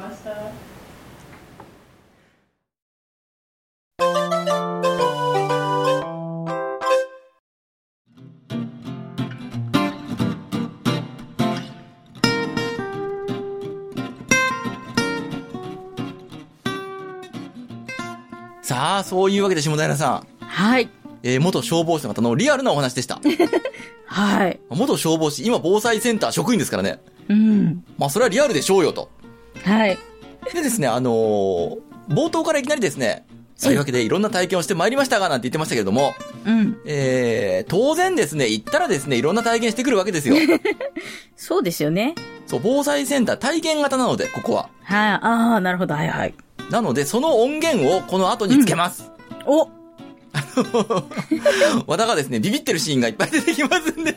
[19.00, 20.90] あそういうわけで下平さん、はい。
[21.24, 23.20] えー元消防士の方のリアルなお話でした
[24.06, 24.60] はい。
[24.70, 27.84] 元消防士今防災センター職員ですからねうん。
[27.98, 29.10] まあそれはリアルでしょうよと
[29.64, 29.98] はい。
[30.54, 31.78] でですね、あのー
[32.10, 33.26] 冒頭からいきなりですね、
[33.58, 36.14] そういうわけでいろんな体験をしてまいりましたが、なんて言ってましたけれども、
[36.46, 36.78] うん。
[36.86, 40.36] えー、当然ですね、行ったらですね、いろんな体験してくるわけですよ。
[41.36, 42.16] そうですよね。
[42.46, 44.70] そう、防災センター体験型なので、ここは。
[44.84, 46.34] はい、ああ、なるほど、はいはい。
[46.69, 49.10] なので、その音源をこの後につけます。
[49.45, 49.69] お
[51.88, 54.15] 和田がですね、ビビってるシーンがいっぱい出てきますんで。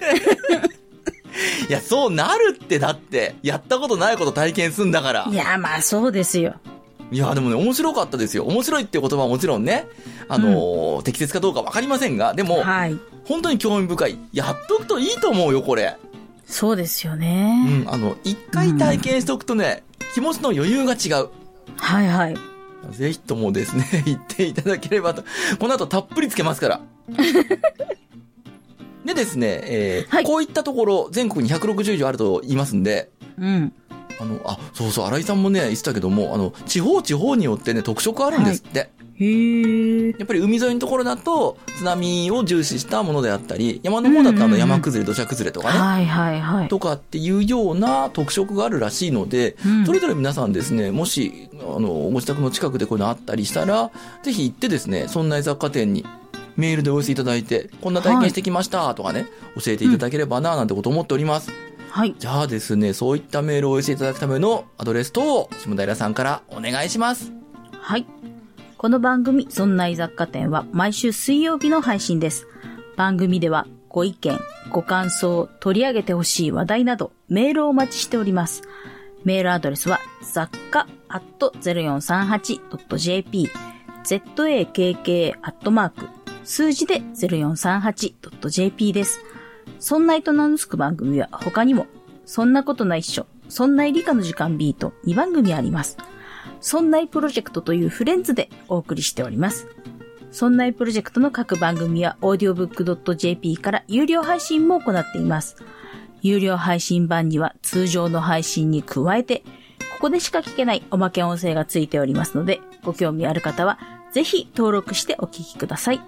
[1.68, 5.34] いや、そうなるって、だって、やったことないこと体験すんだからい。
[5.34, 6.54] や、まあそうですよ。
[7.12, 8.44] いや、でもね、面白かったですよ。
[8.44, 9.86] 面白いっていう言葉はもちろんね、
[10.28, 12.96] あのー適切かどうかわかりませんが、でも、はい。
[13.24, 14.18] 本当に興味深い。
[14.32, 15.96] やっとくといいと思うよ、これ。
[16.46, 17.84] そうですようね。
[17.84, 19.82] ん、あの、一回体験しておくとね、
[20.14, 21.28] 気持ちの余裕が違う。
[21.80, 22.36] はいはい。
[22.92, 25.22] ぜひともですね、 言っていただければと。
[25.58, 26.80] この後たっぷりつけますから。
[29.04, 33.72] でですね、えーはいこういったところ、全国に160以上あると言いますんで、うん。
[34.20, 38.90] あの、あ、そうそう、新井さんもね、言ってたけども、あの、地方地方によってね、特色あるんですって。
[39.20, 40.10] へえ。
[40.10, 46.68] やっぱり海沿いのところだと、津波を重視したものであったり、山の方だとあの山崩れ、土砂崩れとかね、はいはいはい。
[46.68, 53.90] とかっていうような特色があるらしいので、うんそれぞれ皆さんですね、もし、あの、ご自宅の近くでこういうのあったりしたら、
[54.22, 56.06] ぜひ行ってですね、そんな雑貨店に
[56.56, 59.26] メールでお寄せいただいて、こんな体験してきましたとかね、
[59.62, 61.50] 教えていただければな、なんてこと思っております。
[61.90, 62.14] はい。
[62.18, 67.32] じゃあですね、そういったメールをお寄せいただくためのアドレス等を、下平さんからお願いします。
[67.80, 68.06] はい。
[68.80, 72.46] この番組、そんな雑貨店は毎週水曜日の配信です。
[72.96, 74.40] 番組ではご意見、
[74.70, 78.62] ご感想、取り上げてほしい話題などメールをお待ちしております。
[79.22, 83.50] メールアドレスは雑貨アット 0438.jp
[84.02, 86.08] zakk アットマーク
[86.44, 89.20] 数字で 0438.jp です。
[89.78, 91.86] そんないと名の付く番組は他にも、
[92.24, 95.98] そんなことないっしょ、そんない理科の時間 B と2番組あります。
[96.60, 99.66] そんないプロジェクトというフレンズでお送りしております。
[100.30, 105.56] そんないプロジェクトの各番組は audiobook.jp から有料配信も行っています。
[106.22, 109.42] 有料配信版には通常の配信に加えて、
[109.92, 113.78] ここでしか聞けないおまけ音声がついておりますので、ご興味ある方は
[114.12, 116.00] ぜひ登録してお聞きください。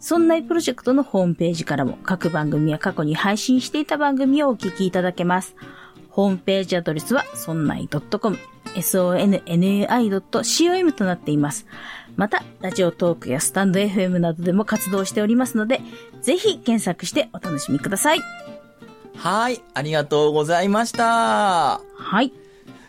[0.00, 5.56] そんないプロジェクトのホームページからも各番組や過去に配信していた番組をお聞きいただけます。
[6.10, 8.38] ホームページアドレスは、そんない .com、
[8.76, 11.66] sonnai.com となっています。
[12.16, 15.80] また、ラジオトークやスタンド FM などでも活動しておりますので、
[16.20, 18.20] ぜひ検索してお楽しみください。
[19.14, 21.80] はい、ありがとうございました。
[21.96, 22.32] はい。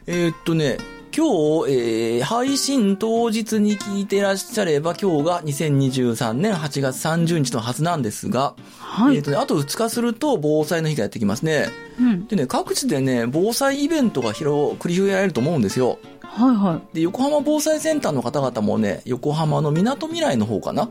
[0.07, 0.77] えーっとね、
[1.15, 9.15] 今日、えー、配信当日に聞いてらっしゃれば、今日が2023年8月30日のはずなんですが、はい。
[9.15, 11.69] えーっとね、あと2日すると防災の日がやってきますね。
[11.99, 12.27] うん。
[12.27, 15.99] でね、各地でね、防災イベントが広、繰り広げられると思うんですよ。
[16.21, 16.95] はいはい。
[16.95, 20.89] で、横浜防災センターの方々もね、横浜の港未来の方かな。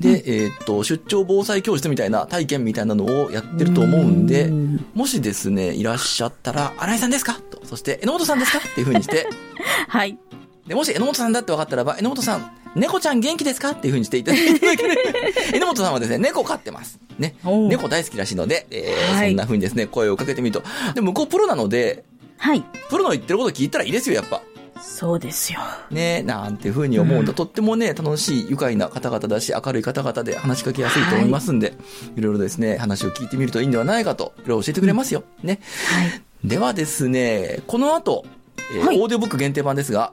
[0.00, 7.34] で、えーっと、出張防災教室みたいな体験みたいなのをやってると思うんで、うんもしですね、いらっしゃったら、新井さんですか？
[7.50, 8.58] と、そして、榎本さんですか？
[8.58, 9.26] っていう風にして、
[9.88, 10.18] はい。
[10.66, 13.70] で、もし榎本さんだって分かったらば、榎本さん、猫ちゃん元気ですか？
[13.70, 14.66] っていう風にしていただいて、
[15.54, 16.98] 榎本さんはですね、猫飼ってます。
[17.18, 17.34] ね。
[17.44, 20.62] 猫大好きらしいので、えーはいそんな風にですね、声をかけてみると。
[20.94, 22.04] で、向こうプロなので、
[22.38, 22.62] はい。
[22.88, 24.42] プロの言ってること聞いたらいいですよ、やっぱ。
[24.80, 25.60] そうですよ。
[25.90, 31.74] ねなんていう風に思うと、うんとってもね、楽しい、愉快な方々だし、明るい方々で話しかけやすいと思いますんで、
[32.16, 35.24] い、ろいろですね、話を聞いてみるといいんではないかと、いろいろ教えてくれますよ。
[35.42, 35.60] ね。
[35.88, 36.22] はい。
[36.44, 38.24] ではですね、この後、
[38.72, 40.12] えーはいオーディオブック限定版ですが、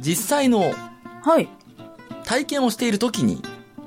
[0.00, 0.74] 実際の
[1.22, 1.48] はい。
[2.24, 3.42] 体験をしている時に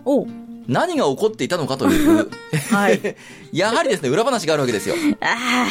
[0.06, 0.28] おう
[0.67, 2.30] 何が起こっていたのかという、
[2.71, 3.15] はい。
[3.52, 4.95] やはりですね、裏話があるわけですよ。
[5.21, 5.67] あ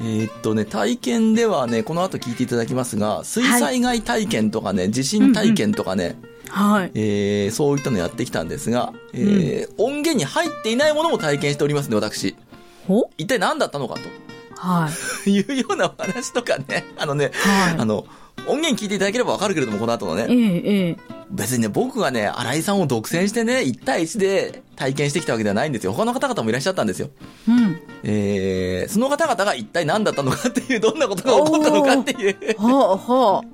[0.00, 6.16] えーっとね、体験ではね、この後聞いていただきますが、水災害体験とかね、地震体験とかね、
[6.52, 6.72] あ。
[6.72, 6.90] はい。
[6.94, 12.34] えーそういったのやってきたんですが、えー音源に入っていないものも体験しておりますね、私。
[12.88, 13.10] ほ？
[13.18, 13.96] 一体何だったのか
[14.56, 15.24] はい。
[15.24, 18.06] と いうようなお話とかね、あのね、はいあの、
[18.46, 20.34] 音源聞いていただければわかるけれども、この後のえね。
[20.34, 20.96] え、ええ。
[21.30, 25.92] 別にね、僕がね、新井さんを独占してね、1対1で体験してきたわけではないんですよ。
[25.92, 27.10] 他の方々もいらっしゃったんですよ。
[27.48, 27.80] うん。
[28.02, 33.44] えー、その方々が一体何だったのかっていう、どんなことが起こったのかっていう、はあ、は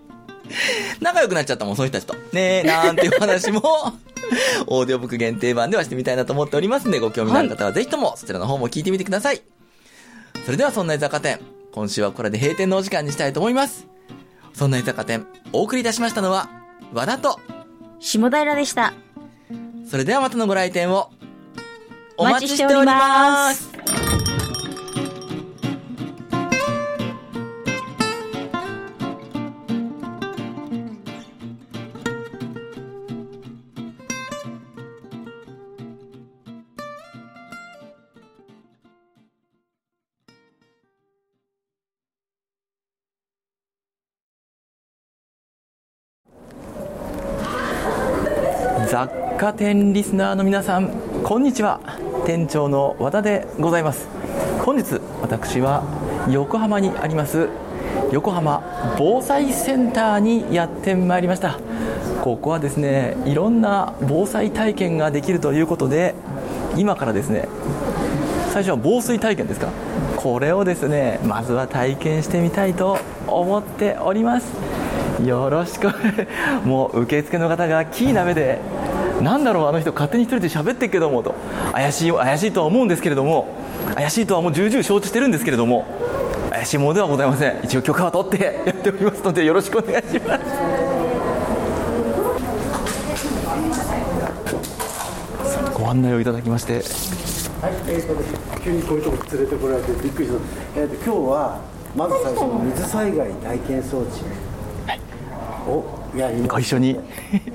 [1.01, 2.15] 仲良くなっちゃったもん、その人たちと。
[2.33, 3.61] ねえ、なんていう話も、
[4.67, 9.43] オーディオブック限定版ではしてみたいなと思っておりますんで、ご興味のある方はぜひともそちらの方も聞いてみてください。
[10.45, 11.41] それでは、そんな居酒屋店、
[11.73, 13.87] 今週はこれで閉店のお時間にしたいと思います。
[14.57, 16.49] そんな居酒屋店、お送りいたしましたのは、
[16.91, 17.67] 和田と、あ。
[18.01, 18.95] 下平でした。
[19.87, 21.11] それではまたのご来店を、
[22.17, 23.51] おお待ちしてておりま。
[23.51, 23.71] ます
[49.47, 50.91] 雑貨店リスナーの皆さん
[51.23, 51.79] こんにちは。
[52.27, 54.09] 店長の和田でございます。
[54.65, 55.85] 本日私は
[56.29, 57.49] 横浜にあります
[58.11, 61.61] 横浜防災センターにやってまいりました。
[62.23, 66.17] ここはですねいろんな防災体験ができるということで
[66.77, 67.47] 今からですね
[68.51, 69.69] 最初は防水体験ですか？
[70.17, 74.53] これをですねまずは体験してみたいと思っております。
[75.25, 75.93] よろしく。
[76.67, 78.59] もう受付の方がキーな目で
[79.23, 81.35] なんだろうあの人勝手に一人で喋ってるけどもと。
[81.73, 83.49] 怪しい怪しいとは思うんですけれども。
[83.95, 85.87] 怪しいとはもう重々承知してるんですけれども。
[86.51, 87.61] 怪しいものではございません。
[87.65, 90.41] 一応許可は取って やっておりますのでよろしくお願いします。
[95.75, 96.75] ご案内をいただきまして。
[96.75, 96.83] はい、
[97.89, 98.21] えーとね、
[98.63, 101.59] 急にこういうとこ連れてこられてびっくりした、えー、と今日は
[101.97, 104.25] まず最初の水災害体験装置。
[105.67, 106.06] をやります
[106.49, 106.99] ご一緒に。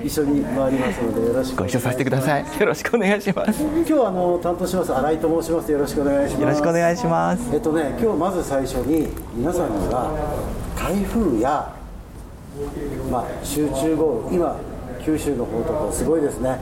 [0.04, 2.44] 一緒に回りますのでよろしくご一緒させてください。
[2.60, 3.60] よろしくお願いします。
[3.62, 5.72] 今日はあの担当します新井と申します。
[5.72, 6.42] よろしくお願いします。
[6.42, 7.50] よろしくお願いします。
[7.52, 10.14] えっとね今日まず最初に皆さんには
[10.76, 11.74] 台風や、
[13.10, 14.56] まあ、集中豪雨今
[15.04, 16.58] 九州の方とかすごいですね。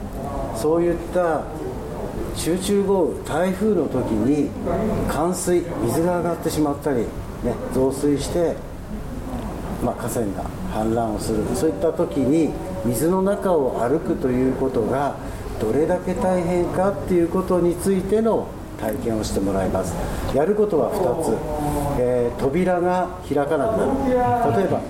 [0.57, 1.43] そういった
[2.35, 4.49] 集中豪雨台風の時に
[5.09, 7.07] 冠水水が上がってしまったり、ね、
[7.75, 8.57] 増水して、
[9.85, 11.45] まあ、河川が氾濫をする。
[11.55, 12.51] そういった時に
[12.85, 15.17] 水の中を歩くということが
[15.61, 18.47] どれだけ大変かっていうことについての
[18.81, 19.95] 体験をしてもらいます。
[20.35, 21.37] やることは2つ、
[21.99, 24.57] えー扉が開かなくなる。
[24.57, 24.81] 例えば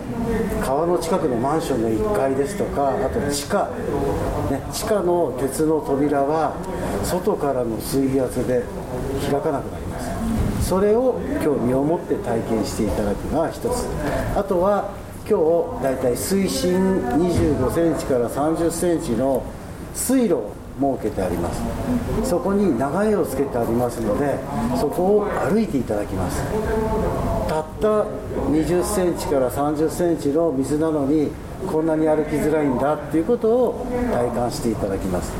[0.65, 3.69] 川の近くのマンションの1階ですとかあと地下、
[4.51, 6.53] ね、地下の鉄の扉は
[7.03, 8.63] 外からの水圧で
[9.29, 10.69] 開かなくなります。
[10.69, 13.89] それを今日身をもって体験していただくのが一つ。
[14.37, 14.91] あとは
[15.31, 15.39] 今
[15.79, 19.45] 日だいたい水深25センチから30センチの
[19.95, 20.53] 水路を
[20.99, 21.63] 設けてあります。
[22.29, 24.41] そこに長屋をつけてありますので
[24.81, 26.43] そこを歩いていただきます。
[27.49, 28.07] たった
[28.51, 31.31] 20センチから30センチの水なのに
[31.71, 35.33] こんなに歩きづらいんだっていうことを体感していただきます、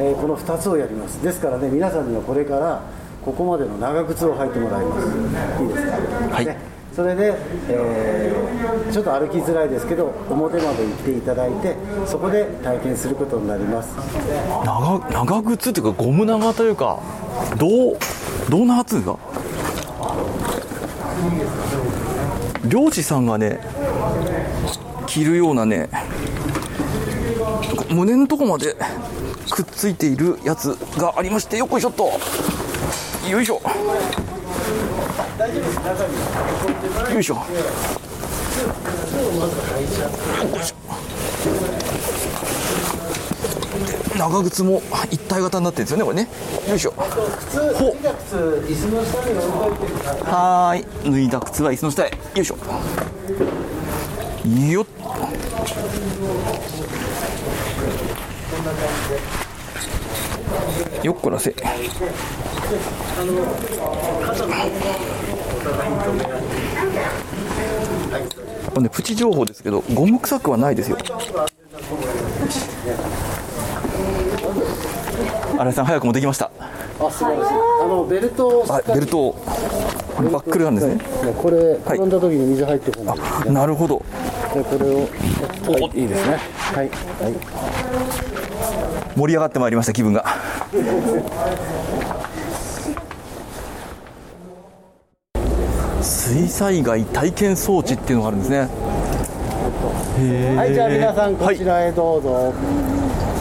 [0.00, 1.22] えーこの2つをやります。
[1.22, 2.82] ですからね皆さんにはこれから
[3.24, 5.62] ここまでの長靴を履いてもらいます。
[5.62, 5.86] いいです
[6.28, 6.34] か？
[6.34, 6.46] はい。
[6.46, 7.34] ねそれで、
[7.68, 8.44] えー
[8.92, 11.74] ちょっと歩きづらいですけど表まで行っていただいて
[12.06, 13.94] そこで体験することになります。
[14.64, 17.00] 長長靴っていうかゴム長というか
[17.58, 17.98] どう
[18.48, 19.18] どう長っつうんですか？
[22.68, 23.58] 漁師さんがね
[25.06, 25.88] 着るようなね
[27.90, 28.76] 胸のとこまで
[29.50, 32.04] くっついているやつがありましてよっこいしょっと。
[33.28, 33.54] よいしょ。
[33.54, 33.60] よ
[35.48, 35.62] いしょよ
[36.70, 37.42] っこいしょ。
[44.16, 44.80] 長靴も
[45.10, 46.28] 一体型になってるんですよねこれね。
[46.68, 46.92] よいしょ。
[46.92, 50.84] 靴脱いだ靴椅子の下に置いといてくださいはい。
[51.10, 52.10] 脱いだ靴は椅子の下へ。
[52.34, 52.56] よいしょ。
[54.72, 54.86] よっ。
[61.02, 61.54] よっこらせ。
[68.70, 70.98] これねプチ情報ですけどゴム臭くはないですよ。
[75.56, 76.50] 新井さん早くもできました。
[77.00, 79.36] あ素晴らしいあのベルトをあベルトを。
[80.14, 81.00] バックルなんですね。
[81.42, 84.00] これ転んだ時に水入ってこない、なるほど。
[84.54, 84.98] でこれを。
[85.00, 85.06] は
[85.92, 86.00] い。
[86.00, 86.38] いいですね。
[86.72, 86.88] はい。
[86.88, 87.34] はい。
[89.16, 90.24] 盛り上がってまいりました気分が
[96.34, 98.58] 水災害体験装置っていうのがあるんですね。
[100.56, 102.52] はい、じゃあ皆さんこちらへどうぞ、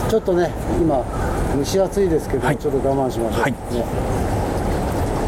[0.07, 1.03] ちょっとね今
[1.57, 2.57] 蒸し暑いですけど、はい。
[2.57, 3.41] ちょっと我慢しましょう。
[3.41, 3.51] はい。
[3.51, 3.57] ね。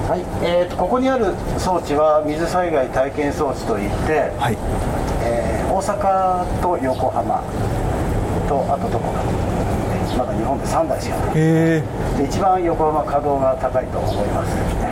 [0.07, 4.57] はいえー、とここにある装置は水災害体験装置といって、はい。
[5.25, 7.41] えー大阪と横浜。
[8.47, 9.23] とあとどこか。
[10.15, 11.35] まだ日本で3台しかない。
[11.35, 11.83] へえ
[12.17, 14.84] で一番横浜稼働が高いと思います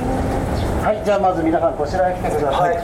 [0.83, 2.75] はいじゃあまず皆さんこちらへ来てください、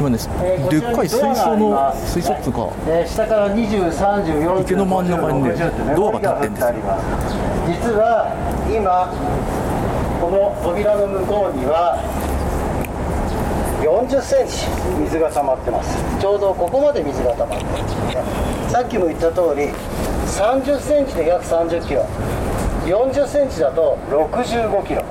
[0.00, 6.72] 今ねえーでっかい水槽の水槽っつうかえー下から20、30、40、池の真ん中にね50ってドアが立ってんですよ。
[7.68, 8.32] 実は
[8.72, 9.12] 今
[10.16, 12.00] この扉の向こうには
[13.84, 14.64] 40センチ
[15.04, 16.00] 水が溜まってます。
[16.18, 17.84] ちょうどここまで水が溜まってま
[18.64, 18.72] す。
[18.72, 19.68] さっきも言った通り
[20.24, 22.08] 30センチで約30キロ。
[22.88, 25.04] 40センチだと65キロ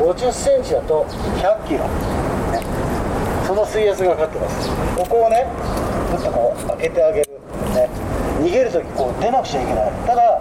[0.00, 1.04] 50センチだと
[1.36, 1.84] 100キロ、
[2.52, 2.64] ね
[3.46, 4.68] その水圧がかかってます。
[4.96, 5.44] ここをね
[6.10, 7.26] ちょっとこう開けてあげる、
[7.74, 7.88] ね、
[8.40, 9.92] 逃げる時こう出なくちゃいけない。
[10.06, 10.40] ただ、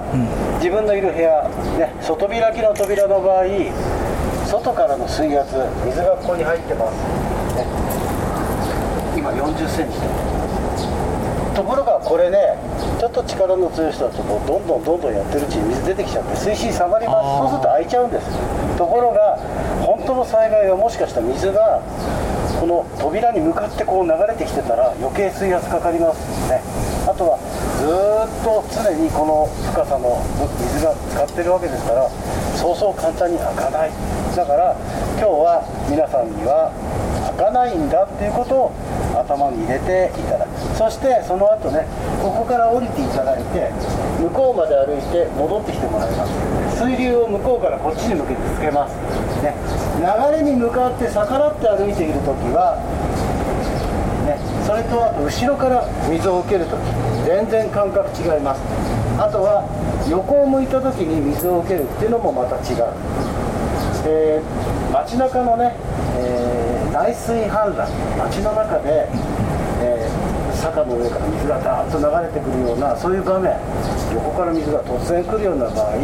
[0.57, 1.43] 自分のいる部屋、
[1.78, 3.45] ね、外開きの扉の場合
[4.45, 5.55] 外からの水圧
[5.86, 6.95] 水がここに入ってます、
[7.57, 7.66] ね、
[9.18, 9.97] 今4 0センチ
[11.55, 12.57] ところがこれね
[12.99, 17.26] ちょっと力の強い人だとこうどんどんどんどんやってるうちに水出てきちゃって水深下がります。
[17.41, 18.26] そうすると開いちゃうんです
[18.80, 19.36] ところが
[19.84, 21.84] 本当の災害はもしかしたら水が
[22.61, 26.63] この扉に向かってこう流れてきてたら余計水圧かかりますね。
[27.03, 27.36] あとは
[27.75, 27.91] ずっ
[28.39, 30.23] と常にこの深さの
[30.63, 32.07] 水が使ってるわけですから
[32.55, 33.91] そうそう簡単に開かない。
[34.32, 34.71] だから
[35.19, 35.59] 今日は
[35.91, 36.71] 皆さんには
[37.36, 38.71] 開かないんだっていうことを
[39.11, 40.55] 頭に入れていただく。
[40.80, 41.84] そしてその後ね
[42.23, 43.75] ここから降りていただいて
[44.23, 46.32] 向こうまで歩いて戻ってきてもらいます。
[46.80, 48.95] 水流を向こうからこっちに向けてつけます、
[49.43, 49.53] ね、
[49.99, 52.80] 流れに向かって逆らって歩いている時は
[54.23, 56.80] ね、それとあと後ろから水を受けるとき
[57.25, 58.61] 全然感覚違います。
[59.19, 59.67] あとは
[60.07, 62.88] 横を向いたときに水を受けるっていうのもまた違う、
[64.07, 65.75] えー街中のね、
[66.17, 67.86] えー内水氾濫
[68.17, 69.09] 街の中で、
[69.82, 70.18] えー
[70.60, 73.55] 坂の上から水がダーッと流れてくるようなそういう場面
[74.14, 75.95] 横から水が突然来るような場合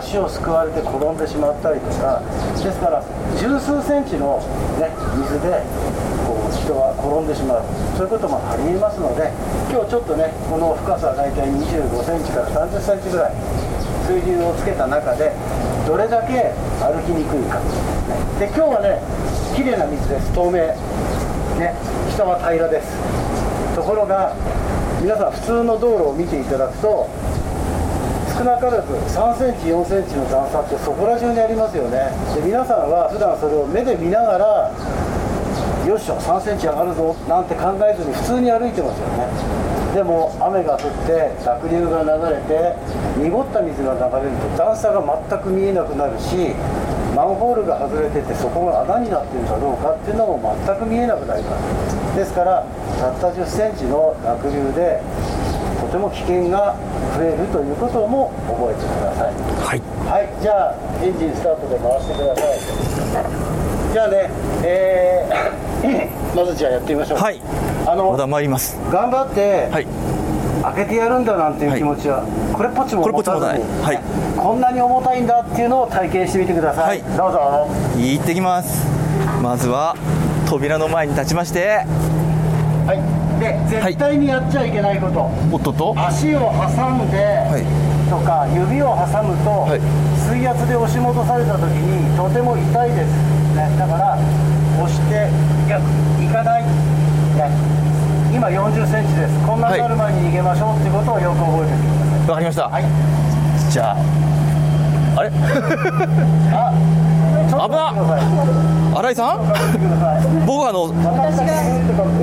[0.00, 2.22] 足をすくわれて転んでしまったりとか
[2.56, 3.04] ですから
[3.36, 4.40] 十数センチの、
[4.80, 4.88] ね、
[5.20, 5.60] 水で
[6.24, 7.64] こう人は転んでしまう。
[7.96, 9.28] そういうこともありえますので
[9.68, 13.36] 今日ちょっとねこの深さ大体25センチから30センチぐらい
[14.08, 15.32] 水流をつけた中で
[15.86, 17.60] どれだけ歩きにくいか、
[18.38, 19.02] で今日はね
[19.54, 20.32] 綺麗な水です。
[20.32, 20.72] 透明。
[21.58, 21.74] ね。
[22.16, 23.19] 下は平らです。
[23.80, 24.36] ところが
[25.00, 27.08] 皆さん普通の道路を見ていただくと
[28.36, 32.12] 少なからず3センチ4センチの段差ってそこら中にありますよね。
[32.36, 34.70] で皆さんは普段それを目で見ながら
[35.88, 39.32] よっしゃ3センチ上がるぞなんて考えずに普通に歩いてますよね。
[39.96, 42.76] でも雨が降って濁流が流れて
[43.16, 46.52] 濁った水が流れると段差が全く見えなくなるし
[47.16, 52.16] マンホールが外れててそこが穴になってるかどうかっていうのも全く見えなくなります。
[52.16, 52.64] ですから
[53.00, 55.00] たった1 0センチの濁流で
[55.80, 56.76] とても危険が
[57.16, 59.34] 増えるということも覚えてください
[59.64, 59.80] はい
[60.10, 63.92] はい、じゃあエンジンスタートで回してください。
[63.92, 64.30] じゃあね、
[64.64, 67.18] えー まずじゃあやってみましょう。
[67.18, 67.40] はい
[67.86, 69.86] あのまだ参ります頑張って、はい
[70.62, 72.22] 開けてやるんだなんていう気持ちは、
[72.52, 74.00] これっぽっちもこれっぽっちも持たずにはい
[74.36, 76.88] こんなに重たいんだっていうのを体験してみてください。
[76.88, 77.68] はいどうぞ。
[77.96, 78.86] 行ってきます
[79.40, 79.96] まずは
[80.46, 82.29] 扉の前に立ちましてはい。
[83.68, 85.30] で、絶対にやっちゃいけないこと。
[85.52, 85.94] おっとっと。
[85.96, 87.16] 足を挟んで、
[87.48, 87.64] はい。
[88.10, 89.80] とか指を挟むと、はい。
[90.30, 93.06] 水圧で押し戻された時にとても痛いです、
[93.54, 94.18] ね、だから
[94.78, 95.30] 押して
[95.68, 95.82] 逆
[96.22, 97.50] いかない、ね、
[98.32, 99.46] 今4 0センチです。
[99.46, 102.28] こんなになる前に逃げましょうっていうことをよく覚えておいてください。
[102.30, 102.84] わかりました、はい。
[103.70, 103.96] じゃあ
[105.16, 105.30] あれ？
[107.68, 107.92] 危な
[108.96, 109.38] 新井さん？
[110.46, 111.52] 僕あの私が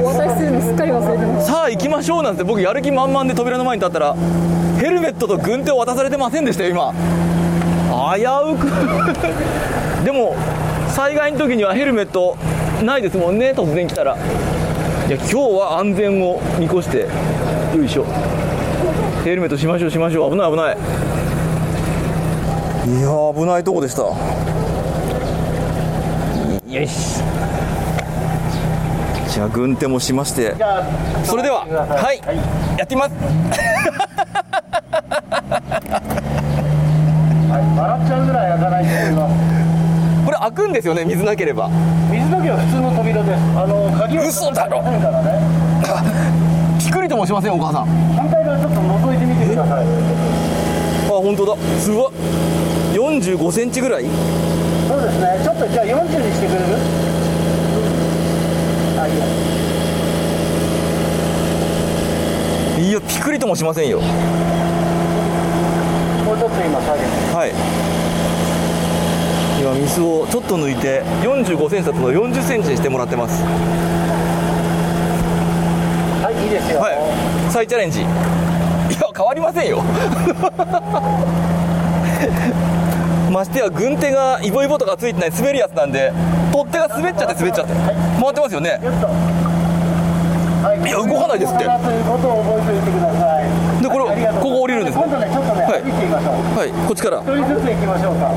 [0.03, 4.15] お渡しするのすっかり忘れてましさあ行きましょうなんて僕やる気満々で扉の前に立ったら
[4.79, 6.93] ヘルメットと軍手を渡されてませんでしたよ今。
[8.15, 8.23] 危
[8.53, 8.67] うく。
[10.05, 10.35] でも
[10.89, 12.35] 災害の時にはヘルメット
[12.83, 14.15] ないですもんね突然来たら。
[15.07, 17.07] いや今日は安全を見越して
[17.75, 18.05] よいしょ。
[19.23, 20.31] ヘルメットしましょうしましょう。
[20.31, 20.77] 危ない危ない。
[22.99, 24.03] いやー危ないとこでした
[26.68, 27.24] よし。
[29.30, 30.53] じゃあ軍手もしまして。
[31.24, 32.20] それでははい。
[32.78, 33.13] やってみます。
[37.47, 37.63] はい。
[37.80, 39.36] 笑っちゃうぐらい開かないと思います。
[40.26, 41.70] これ開くんですよね水なければ。
[42.11, 43.34] 水時は普通の扉で。
[43.34, 44.84] すあの鍵は嘘だろ。
[44.84, 44.99] ね。
[46.84, 47.84] ピクリともしませんお母さん。
[47.84, 47.86] あ
[48.18, 49.86] 反対側ちょっと覗いてみてください。
[51.07, 51.55] 本当だ。
[51.80, 52.11] すごい
[52.97, 54.05] 45センチぐらい？
[54.87, 55.39] そうですね。
[55.43, 56.65] ちょっとじゃあ40にしてくれる？
[58.99, 59.19] あいい
[62.81, 63.99] やいやピクリともしませんよ。
[63.99, 64.05] も
[66.33, 67.51] うちょっと今下げてはい。
[69.61, 73.43] 今水をちょっと抜いて45センチだと40センチにしてもらってます。
[76.23, 76.79] はいいいですよ。
[76.79, 76.97] はい。
[77.51, 78.01] 再チャレンジ。
[78.01, 78.09] いや
[79.15, 79.83] 変わりませんよ
[83.32, 86.11] ましてや軍手がイボイボとかついてない滑るやつなんで
[86.51, 87.73] 取っ手が滑っちゃって滑っちゃって。
[87.73, 88.80] 回ってますよね。
[90.67, 91.63] いいや動かないですって。
[91.63, 91.69] で
[93.89, 95.09] これここ降りるんですはい。
[95.09, 97.19] はいこっちから。
[97.21, 98.34] 一人ずつ行きましょうか。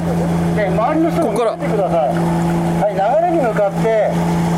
[0.55, 1.57] で周りの人もここから。
[1.57, 2.09] 見てください。
[2.11, 4.11] はい流れに向かって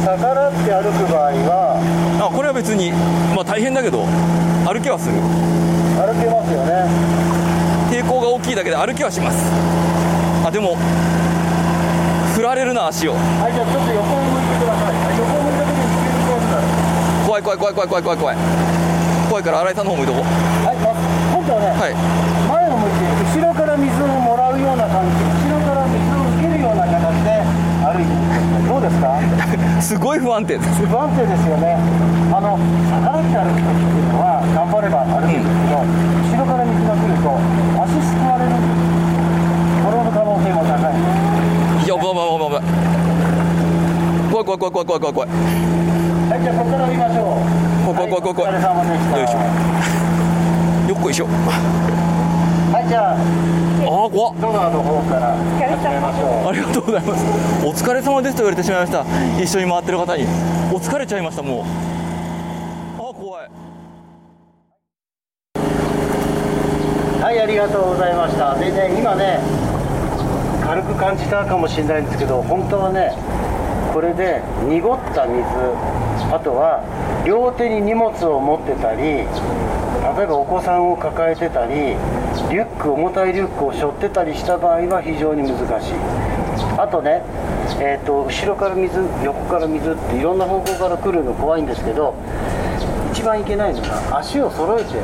[0.04, 1.78] 逆らって歩く場合は
[2.20, 2.92] あこれは別に
[3.34, 4.04] まあ大変だけど
[4.66, 5.14] 歩きはする。
[6.02, 6.88] 歩けますよね
[7.92, 9.36] 抵抗が大きいだけで歩きはします。
[10.40, 10.80] あでも
[12.32, 13.12] 振られるな足を。
[13.12, 14.96] はいじゃあちょっと横を向いてください。
[14.96, 16.64] はい横を向いた時に急にこうなる
[17.28, 18.32] 怖い怖い怖い怖い怖い怖い。
[18.32, 18.36] 怖い
[19.28, 20.88] 怖いから新井さんの方向いとこはいま
[21.36, 26.96] 今度はね、はい前を向いて後ろから水をもらうような感じ後ろから水を受けるような形
[27.28, 27.44] で
[27.84, 30.86] 歩いてみてくださいどうですかすごい不安定です。
[30.86, 31.76] 不安定ですよね。
[32.32, 32.56] あの
[32.88, 37.34] 逆らって歩く時っていうのは頑張れば歩くんですけど、後ろから水が来ると
[37.82, 38.54] 足すくわれる
[39.82, 40.94] 転ぶ可能性も高い。
[41.82, 42.62] いやばばばばば
[44.30, 45.34] 怖い怖い怖い怖い怖い怖い怖い。
[46.30, 47.42] はいじゃあここから降りましょう。
[47.92, 48.54] 怖い怖い怖い怖い。
[48.54, 49.18] はいお疲れ様でした。
[49.18, 49.42] よいしょ。
[50.88, 51.26] よっこいしょ。
[51.26, 53.18] はいじゃあ。
[53.18, 54.38] あー怖っ。
[54.38, 55.34] ドアの方から
[56.52, 57.24] ありがとうございます。
[57.66, 59.06] お疲れ様ですと言われてしまいました。
[59.42, 60.24] 一緒に回ってる方に。
[60.70, 61.62] お疲れちゃいましたもう。
[62.98, 63.48] あ怖い。
[67.22, 68.54] はいありがとうございました。
[68.56, 69.40] でね今ね
[70.62, 73.16] 軽く感じたかもしれないんですけど本当はね
[73.94, 75.42] これで濁った水
[76.34, 76.84] あとは
[77.24, 85.92] 両手に荷物を持ってたり例えばお子さんを抱えてたりリュック重たいリュックを背負ってたりした場合は非常に難しい。
[86.82, 87.22] あとね、
[87.78, 92.12] えー、と後ろから水横から水っていろんな方向から来るの怖いんですけど
[93.12, 94.98] 一番いけないのが足を揃えて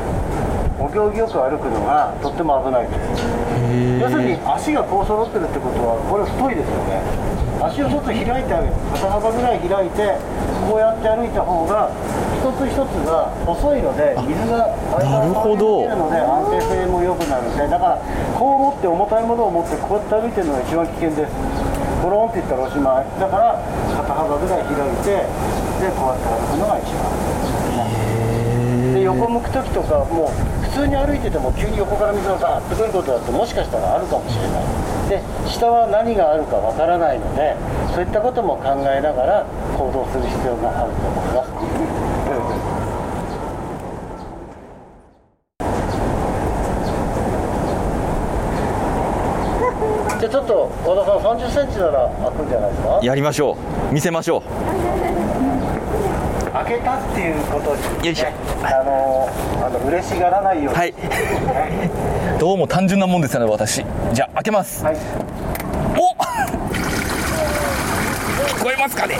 [0.80, 3.48] お行儀よく歩くのがとっても危ないです
[4.02, 7.02] 要するに足がこう揃ってるってことはこれ太いですよね。
[7.58, 8.74] 足をちょっと開いてあげる。
[8.94, 10.14] 肩幅ぐらい開いて
[10.70, 11.90] こうやって歩いた方が
[12.38, 14.70] 一つ一つが細いので水が
[15.02, 15.90] なるほど。
[15.90, 17.98] ので安定性も良くなるんでだから
[18.38, 21.34] こう持って重たいものを持ってこうやって歩いてるのが一番危険です
[22.02, 23.06] ゴロンっていったらおしまい。
[23.18, 23.58] だから
[23.96, 27.02] 肩幅ぐらい開いてでこうやって歩くのが一番。
[28.94, 30.34] で横向く時とかもう
[30.64, 34.64] 普通に歩いてても急に横から水がザーッとくることだってもしかしたらあるかもしれない。
[35.08, 37.56] で下は何があるかわからないので
[37.94, 39.46] そういったことも考えながら
[39.76, 41.48] 行動する必要があると思います、
[50.20, 53.00] じゃあちょっと和田さん30センチなら開くんじゃないですか？
[53.02, 53.56] やりましょ
[53.90, 53.94] う。
[53.94, 54.42] 見せましょう。
[56.52, 58.26] 開けたっていうことに、よいしょ。
[58.64, 59.28] あの
[59.64, 60.78] あの嬉しがらないように。
[60.78, 60.94] はい。
[62.38, 63.84] どうも単純なもんですよね私。
[64.12, 64.84] じゃあ開けます。
[64.84, 64.96] はい。
[65.96, 66.14] お
[68.46, 69.16] 聞こえますかね？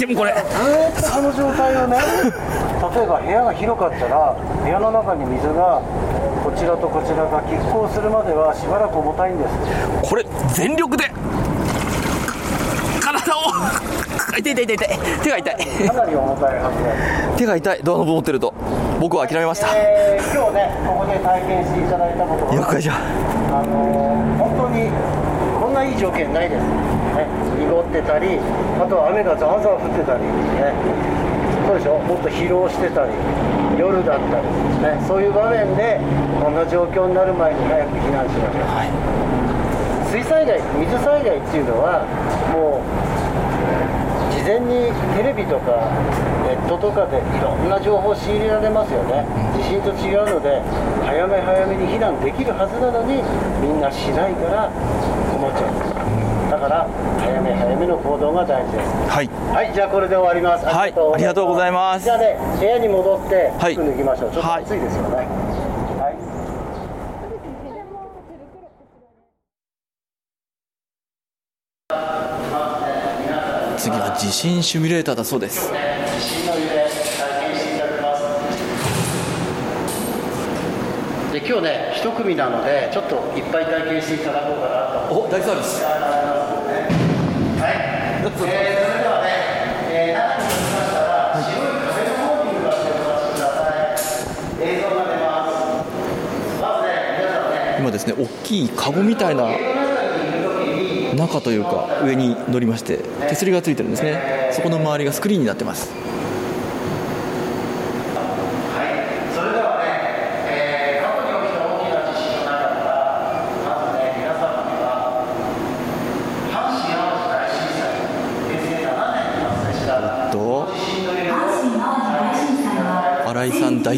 [0.00, 0.32] でもこれ。
[0.34, 0.42] ずー
[0.90, 1.96] っとこの状態をね。
[2.96, 6.25] 例えば部屋が広かったら部屋の中に水がこ
[6.56, 10.08] ちらとこちらが拮抗するまではしばらく重たいんです。
[10.08, 11.04] これ全力で。
[13.00, 13.42] 体を。
[14.38, 14.98] 痛い痛い痛い痛い。
[15.22, 15.88] 手が痛い。
[15.88, 17.38] かなり重たいはずです。
[17.38, 17.80] 手が痛い。
[17.82, 18.54] ドアノブ持ってると。
[19.00, 19.68] 僕は諦めました。
[19.76, 24.92] えー今日ねここで体験していただいたことはよっこいしょあのー本当に
[25.56, 26.62] こんないい条件ないです、
[27.16, 27.24] ね、
[27.56, 28.36] 濁ってたり
[28.76, 30.76] あとは雨がざわざわ降ってたり、ね、
[31.66, 33.12] そうでしょもっと疲労してたり
[33.76, 34.46] 夜だったり、
[34.86, 35.98] ね、そういう場面で
[36.38, 38.62] こんな状況になる前に早く避難しましょ
[40.06, 42.06] う、水災害水災害っていうのは
[42.54, 42.86] もう
[44.30, 45.90] 事前にテレビとか
[46.46, 49.26] ネットとかでいろんな情報を仕入れられますよね。
[49.58, 50.62] 地震と違うので
[51.02, 53.18] 早め早めに避難できるはずなのに
[53.60, 54.70] みんなしないから
[55.34, 56.25] 困っちゃうんです。
[56.56, 56.88] だから
[57.20, 58.88] 早め早めの行動が大事です。
[59.10, 59.28] はい。
[59.52, 60.64] はいじゃあこれで終わります。
[60.64, 62.04] はいありがとうございます。
[62.04, 63.74] じゃあね部屋に戻ってはい。
[63.74, 64.62] 服脱ぎましょう、ちょっとはい。
[64.62, 65.16] 暑いですよね。
[65.16, 65.22] は
[73.76, 73.76] い。
[73.78, 75.70] 次は地震シミュレーターだそうです。
[81.32, 85.14] で今日ね一組なのでちょっといっぱい体験していただこうかなと。
[85.14, 85.84] お大サービス
[97.78, 99.46] 今ですね大きいカゴみたいな
[101.14, 102.98] 中というか上に乗りまして
[103.28, 104.50] 手すりがついてるんですね。
[104.52, 106.05] そこの周りがスクリーンになってます。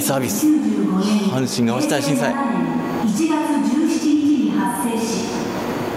[0.01, 0.46] サービス。
[1.30, 2.36] 阪神・淡路大震災1
[3.07, 4.14] 月17日
[4.46, 5.28] に発生し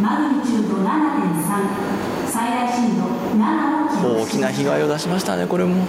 [0.01, 3.05] マグニチュード7.3最大震度
[3.43, 5.87] 7を大きな被害を出しましたねこれも。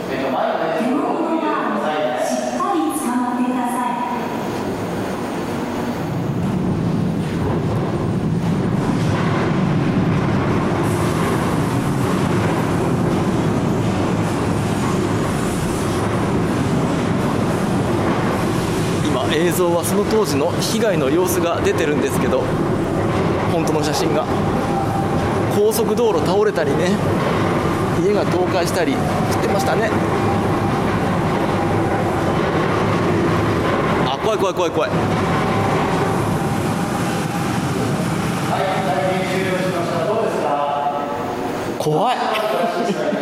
[19.53, 22.41] 映像はその当時の被害の様子が出てるんですけど
[23.53, 24.25] 本当の写真が。
[25.55, 26.89] 高速道路倒れたりね。
[28.03, 28.99] 家が倒壊したりし
[29.43, 29.91] てましたね。
[34.07, 34.91] あ怖い怖い怖い怖い。
[41.79, 42.15] 怖
[43.19, 43.22] い。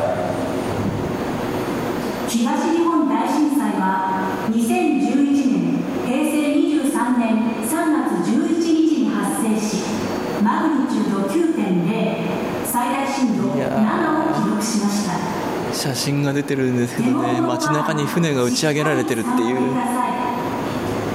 [15.81, 19.57] 写真が出てるんですけどね街中に船が打ち上げられてるっていう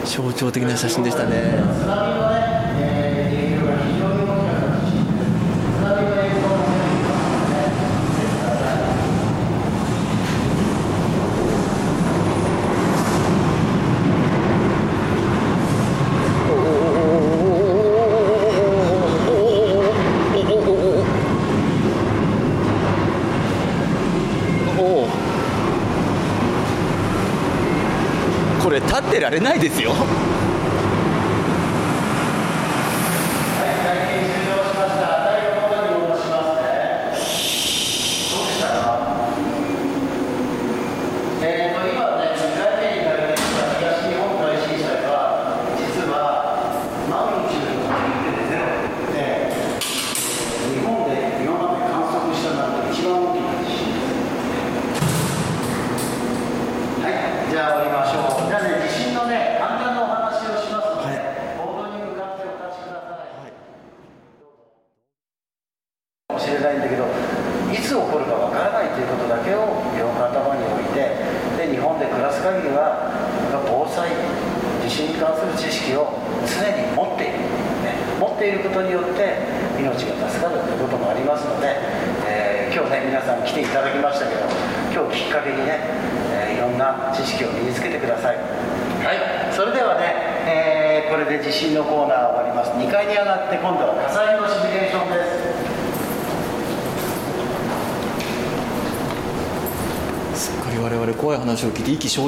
[0.05, 2.26] 象徴的な写真でしたね。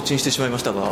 [0.09, 0.81] 沈してしまいましたが。
[0.81, 0.87] し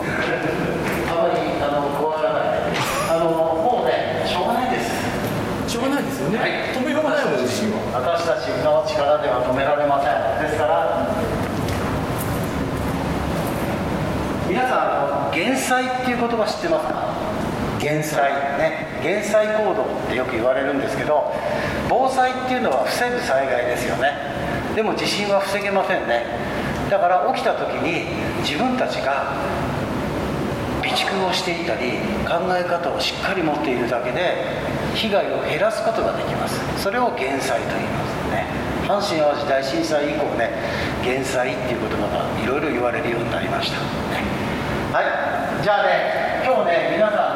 [4.36, 6.20] ょうがないです。
[6.20, 6.96] よね、はい、止めん。
[6.96, 10.12] 私たちの力では止められません。
[10.44, 11.08] ですから
[14.48, 16.94] 皆さん減災っていう言葉知ってますか？
[17.80, 19.00] 減災ね。
[19.02, 21.32] 減災行動ってよく言われるんですけど
[21.88, 24.12] 防災っていうのは防ぐ災害ですよね。
[24.74, 26.24] でも地震は防げませんね。
[26.90, 28.06] だから起きた時に
[28.42, 29.34] 自分たちが
[30.82, 34.56] 備蓄をしていたり考え方をしっかり持っているだけで
[34.94, 36.60] 被害を減らすことができます。
[36.80, 38.46] それを減災と言いますね。
[38.86, 40.50] 阪神・淡路大震災以降ね
[41.04, 43.78] 減災っていう言葉がいろいろ言われるようになりました、
[44.96, 45.62] はい。
[45.62, 47.35] じゃあね今日ね皆さん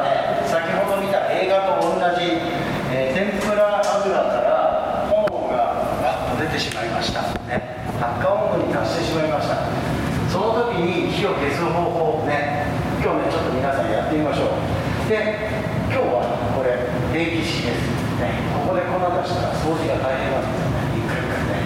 [8.01, 9.69] 発火温度に達してしまいました。
[10.25, 12.65] その時に火を消す方法をね
[12.97, 14.65] 今日ねちょっと皆さんやってみましょう。
[15.05, 15.53] で
[15.85, 16.25] 今日は
[16.57, 20.97] これ電気式です、ね、ここで粉出したら掃除が大変なんですよね。
[20.97, 21.61] いくらかね。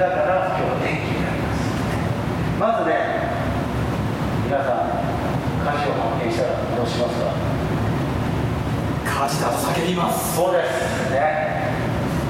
[0.00, 1.68] だから今日は電気になります。
[2.56, 3.28] まずね
[4.48, 5.04] 皆さん
[5.68, 7.36] 火事を発見したらどうしますか？
[9.04, 10.32] 火事だと叫びます。
[10.32, 11.12] そうです。
[11.12, 11.76] ね。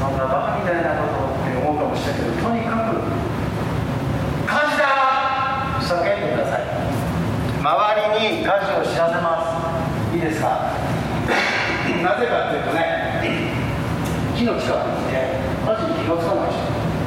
[0.03, 2.97] そんなバカみたいなことをもしけどとにかく
[4.47, 4.85] 火事だ。
[5.83, 6.63] 叫んでください
[7.61, 7.65] 周
[8.21, 9.41] りに火事を知らせま
[10.13, 10.17] す。
[10.17, 10.73] いいですか？
[12.05, 12.83] なぜかっていうとね
[14.35, 16.61] 火の近くにいて火事に気がつかない人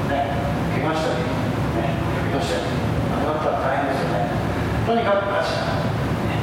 [0.10, 0.34] ね
[0.76, 1.96] 怪我したりね
[2.34, 4.30] どうしたりあれだったら大変ですよね。
[4.86, 5.62] とにかく火事だ、
[6.26, 6.42] ね、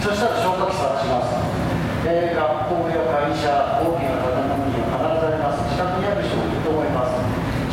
[0.00, 1.28] そしたら消火器探します。
[2.08, 5.64] えー学校や会社、大きな建物には必ずあります。
[5.66, 7.25] 自宅にある人もいると思います。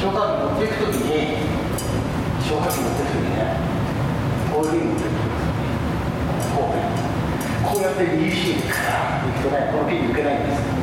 [0.03, 1.47] 消火器持っていくときに、
[2.43, 3.55] 消火器持っていくときにね、
[4.51, 5.23] こういうふうに持っていく
[6.51, 6.91] こうね、
[7.63, 10.59] こうやって右肘にカーッといくとね、このピン抜けないんです。
[10.59, 10.75] よ。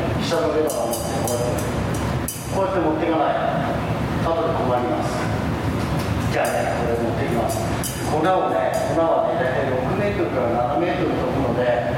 [0.00, 1.60] ね、下のレバーを持って、こうやって、
[2.56, 3.52] こうやって持っていかない。
[4.24, 5.12] 後で困ります。
[6.32, 7.60] じゃあね、これ持っていきます。
[8.08, 11.92] 粉をね、粉はね、大体6メートルから7メートル飛ぶので、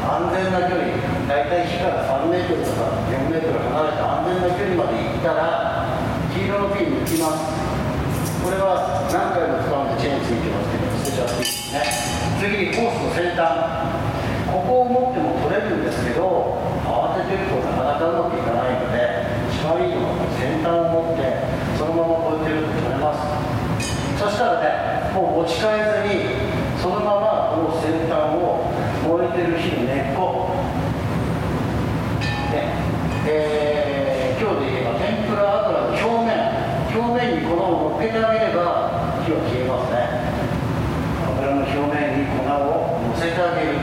[0.00, 0.88] 安全な距離、
[1.28, 5.67] 大体火から3メートルとか4メートル離れて安全な距離まで行ったら、
[6.48, 7.44] 色のピン抜きます。
[8.40, 11.84] これは何回も使うんでチェーンついてますけど、捨てちゃっていいですね。
[12.40, 14.00] 次にコースの先端。
[14.48, 16.56] ここを持っても取れるんですけど、
[16.88, 21.36] 慌ててるとなかなかうまくいかないので、一番いいのは先端を持って、
[21.76, 23.28] そのままこうやってると取れます。
[24.16, 28.72] そしたらね、もう持ち替えずに、そのままこの先端を
[29.04, 30.48] 燃えてる火の根っこ、
[32.56, 32.72] ね
[33.28, 39.96] えー今日で言えば天ぷら油の表面、表面に粉を乗っけてあげれば火は消えますね。
[41.24, 43.80] 油の表面に粉を乗せてあげる、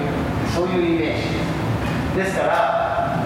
[0.54, 2.30] そういうイメージです。
[2.30, 3.26] ですから、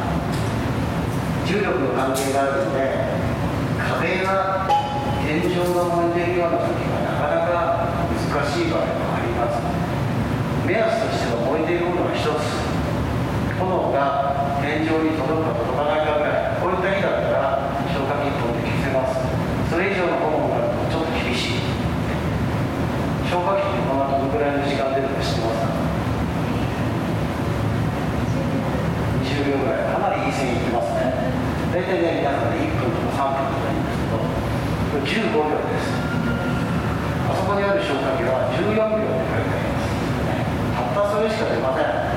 [1.46, 2.80] 重力の関係があるので、
[4.00, 4.68] 壁が
[5.28, 9.60] 天井が燃えているような時はなかなか難しい場合もあります。
[10.66, 12.70] 目安としては燃えているものが一つ
[13.58, 19.18] 炎が天井に届くか届かないかぐらいこういった日だったら消火器1本で消せます
[19.70, 21.62] それ以上の炎になるとちょっと厳しい
[23.30, 25.78] 消火器ってこの後どのぐらいの時間出るか知ってますか
[29.22, 31.14] 20秒ぐらいかなりいい線いってますね
[31.70, 34.18] 大体ね皆さんね1分とか3分とかいいんですけど
[34.90, 35.94] これ15秒です
[37.30, 39.94] あそこにある消火器は14秒で書いてあります
[40.74, 42.10] たったそれしか出ません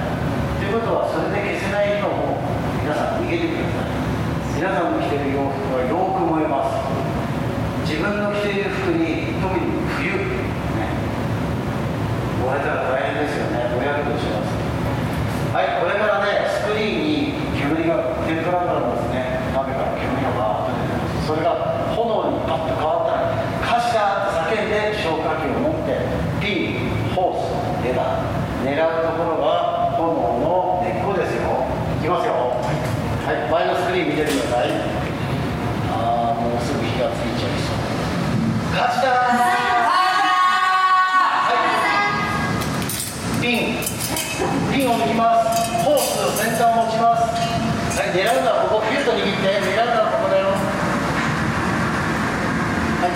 [0.57, 2.41] ということはそれで消せない人も
[2.81, 3.93] 皆さん逃げてください
[4.57, 6.81] 皆さんの着てる洋服はよく燃えます
[7.83, 10.23] 自分の着ている服に特に冬、
[10.79, 10.95] ね、
[12.39, 14.55] 燃えたら大変ですよねぼやけとします
[15.51, 23.35] はいこれからねスクリーンに煙が天ぷらからですね鍋から煙がバーッと出てますそれが炎にパッと変わったら
[23.67, 26.07] 火事だって叫んで消火器を持って
[26.39, 30.07] ピンホースレバー狙うところは炎
[30.39, 31.67] の根っこですよ
[31.99, 32.63] いきますよ
[33.27, 34.71] はい前のスクリーン見ててください
[35.91, 37.83] ああもうすぐ火がついちゃいそう
[38.71, 39.99] 火事だは
[43.35, 43.83] いピン
[44.71, 47.35] ピンを抜きますホース先端を持ちます
[47.99, 50.47] はい狙うのはここピュッと握って狙うのはここだよ
[53.03, 53.15] はい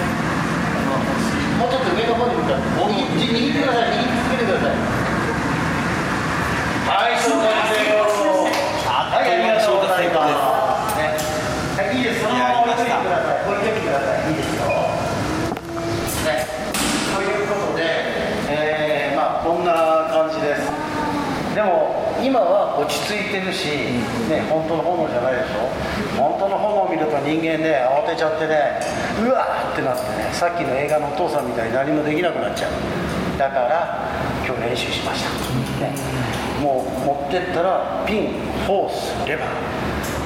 [1.55, 5.07] もうちょっと上の方に向かって握握ってください握り続けてください
[6.87, 8.47] はい、紹介成功。
[8.87, 10.95] はい、ありがとうございます。
[10.95, 11.19] ね、
[11.75, 12.23] はい、いいです。
[12.23, 13.43] そのまま置いといてください。
[13.43, 14.31] 置いといてください。
[14.31, 14.71] いいですよ。
[16.31, 16.47] ね、
[17.11, 17.83] ということで、
[18.55, 20.71] えー、まあこんな感じです。
[21.59, 23.99] でも今は落ち着いてるし、
[24.31, 25.67] ね、本当の炎じゃないでしょ。
[26.15, 28.79] 本当の炎を見ると人間ね慌てちゃってね、
[29.27, 32.73] うわーってなってね、さっきの映画のお父さんみたいに何もできなくなっちゃう。
[33.37, 34.07] だから
[34.47, 35.31] 今日練習しました。
[35.83, 36.47] ね。
[36.61, 38.29] もう持ってったらピン、
[38.67, 39.49] ホース、レバー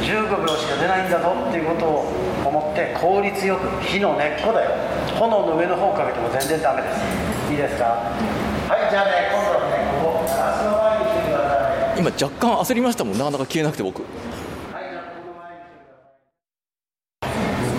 [0.00, 2.12] 15秒しか出ないんだぞっていうことを
[2.46, 3.66] 思って効率よく。
[3.84, 4.70] 火の根っこだよ。
[5.18, 7.03] 炎の上の方かけても全然ダメです。
[7.51, 7.84] いいですか？
[7.84, 11.55] はいじゃあね今度はねここガラスの前に来てくださ
[11.96, 11.98] い。
[11.98, 13.24] 今若干焦りましたもんな。
[13.24, 14.03] かなか消えなくて僕。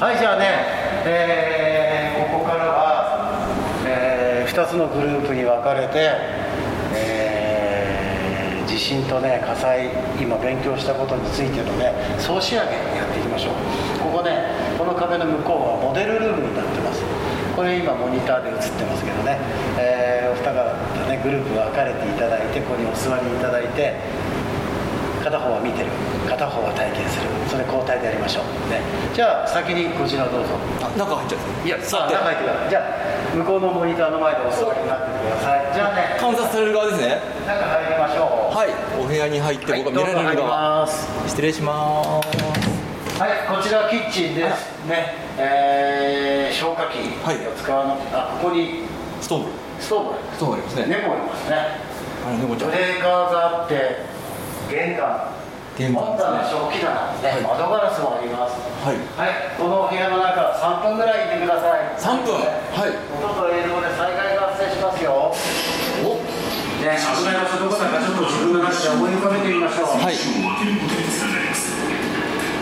[0.02, 0.46] はいじゃあね
[1.06, 3.38] えーここからは、
[3.86, 6.12] え2つのグループに分かれて、
[6.96, 14.04] えー地震とね火災今勉強したことについてのね総仕上げやっていきましょう。
[14.04, 17.00] ここねこの壁の向こうはモデルルームになってます。
[17.56, 19.40] これ今モニターで映ってますけどね、
[19.80, 20.64] えーお二方
[21.08, 23.96] ねグループ分かれていただいてここにお座りいただいて
[25.24, 25.92] 片方は見てる。
[26.28, 27.28] 片方は体験する。
[27.48, 28.44] それ交代でやりましょう。
[28.72, 28.82] ね。
[29.14, 30.60] じゃあ先にこちらどうぞ。
[30.84, 32.70] あ中入っちゃういやさあ中入ってください。
[32.70, 35.72] じゃあ向こうのモニターの前でお座りになっててください。
[35.72, 36.18] じゃあね。
[36.20, 37.22] 観察される側ですね。
[37.46, 37.91] 中入
[38.62, 38.70] はい。
[39.02, 41.10] お部屋に入って僕が見られるどうぞ入り側ます。
[41.26, 43.18] 失礼します。
[43.18, 44.70] はい、こちらキッチンです。
[44.86, 47.42] ね、えー、消火器はい。
[47.42, 48.86] を使わなあ、ここに
[49.18, 49.50] ストーブ。
[49.82, 50.86] ストーブ、ストーブありますね。
[50.94, 51.58] 猫がいますね。
[52.22, 52.70] あれ猫ちゃん。
[52.70, 54.06] ブレーカーがあって、
[54.70, 55.34] 玄関、
[55.74, 57.42] 玄関本棚、食器棚ですね、はい。
[57.42, 58.62] 窓ガラスもあります。
[58.86, 58.96] はい。
[59.18, 61.98] はい、この部屋の中、3分ぐらいいてください。
[61.98, 62.38] 3分。
[62.38, 62.94] はい。
[63.10, 64.21] 音と映像で災害
[66.82, 70.02] ね、危ない場所どこだかちょっと自分の中で思い浮かべてみましょう。
[70.02, 71.70] はい命を分けることにつながります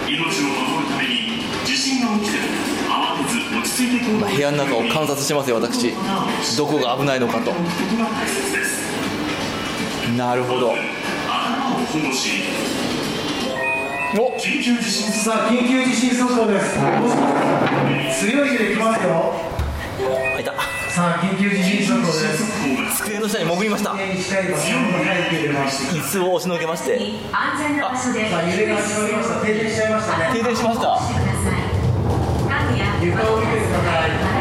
[0.07, 2.43] 命を守るために地震が起きても
[2.91, 5.93] 慌てず落ち着いて行動部屋の中を観察してますよ私
[6.57, 7.53] どこが危ないのかと
[10.17, 10.73] なるほど
[14.17, 16.79] お緊急地震速さあ、緊急地震速報です。
[18.19, 19.35] 強い揺れ来ますよ。
[20.35, 22.11] あいたさあ、緊急地震速報で
[22.91, 22.97] す。
[22.97, 23.91] 机の下に潜りました。
[23.91, 24.17] 椅
[26.01, 29.39] 子を押しのけまして安全な場所でさあ、揺れが始まりました。
[29.39, 30.29] 停電しちゃいましたね。
[30.33, 31.61] 停電しましたしてください
[32.67, 34.38] 家具や床を見てください。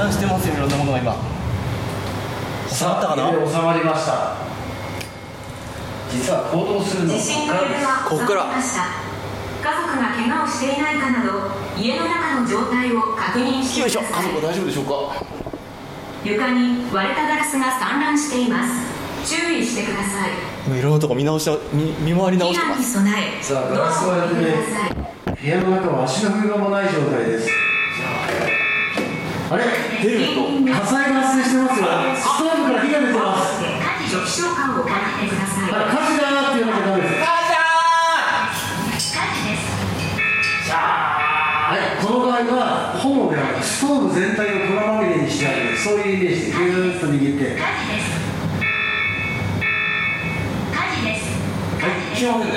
[0.00, 1.14] 散乱してますよいろんなものが今。
[2.70, 3.30] 収まったかな？
[3.30, 4.36] 収まりました。
[6.10, 8.48] 実は行動するのは地震の揺れはこっから。
[8.48, 8.56] 家
[9.60, 14.00] 族が怪我をしていないかなど家の中の状態を確認してよいしょ。
[14.00, 15.20] ください家族大丈夫でしょうか？
[16.24, 18.72] 床に割れたガラスが散乱しています。
[19.28, 20.30] 注意してください。
[20.66, 22.92] 今いろんなとこ見直し見見回り直してます。
[22.94, 24.34] 備えさあドガラスをやって
[25.42, 27.50] 部屋の中は足の踏み場もない状態です。
[29.50, 29.89] あれ？
[30.00, 30.40] ヘルメット
[30.80, 31.84] 火災が発生してますよ。
[32.16, 33.60] ストーブから火が出てます。
[33.60, 33.68] 火
[34.00, 34.40] 事ださ
[35.60, 37.20] いあれ火事だーって言わなきゃダメです。
[37.20, 37.28] 火
[39.28, 45.76] 事ですはい、この場合は炎ではなくストーブ全体を粉まみれにしてあげる。
[45.76, 47.44] そういうイメージでぎゅーっと握って。
[47.44, 48.16] 火事です。
[50.72, 51.28] 火事です
[51.76, 52.56] はい消えません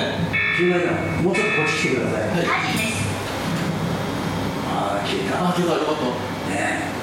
[0.56, 1.20] 消えないな。
[1.20, 3.04] もうちょっとこっち来てください、はい火事です。
[4.64, 5.44] ああ消えた。
[5.44, 5.76] あ消えた。
[5.76, 6.08] よかっ
[6.48, 6.93] ね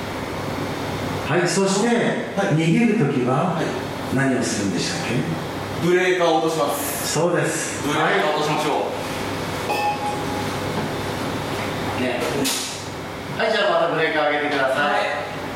[1.31, 1.87] はいそして、
[2.35, 3.55] 逃げるときは
[4.13, 5.15] 何をするんでしたっけ？
[5.15, 7.07] たブレーカーを落とします。
[7.13, 7.87] そうです。
[7.87, 8.91] ブレーカーを落としましょ
[12.03, 12.19] ね。
[13.39, 15.07] はいじゃあまたブレーカー上げてください。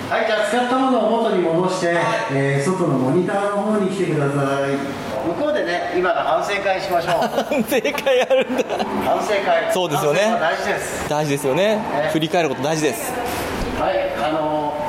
[0.08, 2.00] はい、じゃあ使ったものを元に戻して、
[2.32, 4.80] えー外のモニターの方に来てください。
[5.28, 7.60] 向こうでね今の反省会しましょう。
[7.60, 8.64] う正解あるんだ。
[9.04, 9.74] 反省会。
[9.74, 10.22] そうですよね。
[10.22, 11.10] 反省は大事です。
[11.10, 11.76] 大事ですよね。
[11.76, 12.10] ね。
[12.14, 13.12] 振り返ること大事です。
[13.78, 14.85] はいあの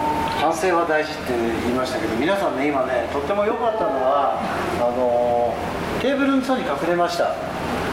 [0.47, 4.39] 反省は大事って言いましたけど皆さんね今ねとっても良かったのは
[4.79, 5.51] あの
[5.99, 7.35] テーブルの下に隠れました。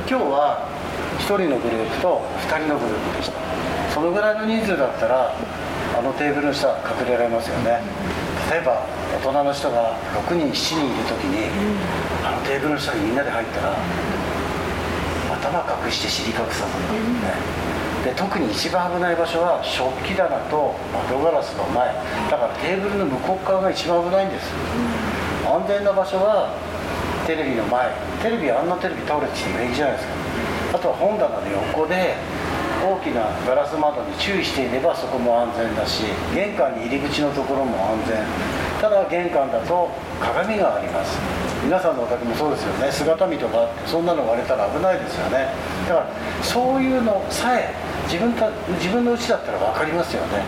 [0.06, 0.70] 今日は
[1.18, 3.42] 1人のグループと2人のグループでした。
[3.90, 7.82] そのぐらいの人数だったらあのテーブルの下隠れられますよね。
[8.54, 8.86] 例えば
[9.18, 9.98] 大人の人が
[10.30, 11.50] 6人7人いる時に
[12.22, 13.74] あのテーブルの下にみんなで入ったら
[15.42, 15.58] 頭
[15.90, 17.63] 隠して尻隠さずにね。
[18.04, 21.88] で特に一番危ない場所は食器棚と窓ガラスの前。
[22.30, 24.52] だからテーブルの向こう側が一番危ないんです。
[25.48, 26.52] 安全な場所は
[27.26, 27.88] テレビの前。
[28.22, 30.14] テレビあんなテレビ倒れてきて平気じゃないですか。
[30.76, 32.16] あとは本棚の横で
[32.84, 36.04] 大きなガラス窓に注意していればそこも安全だし
[36.36, 38.20] 玄関に入り口のところも安全。
[38.84, 39.88] ただ玄関だと
[40.20, 41.16] 鏡があります。
[41.64, 42.92] 皆さんのお宅もそうですよね。
[42.92, 45.48] 姿見とかそんなの割れたら危ないですよね。
[45.88, 46.08] だから
[46.44, 47.72] そういうのさえ
[48.06, 48.50] 自分た
[48.80, 50.44] 自分の家だったら分かりますよね。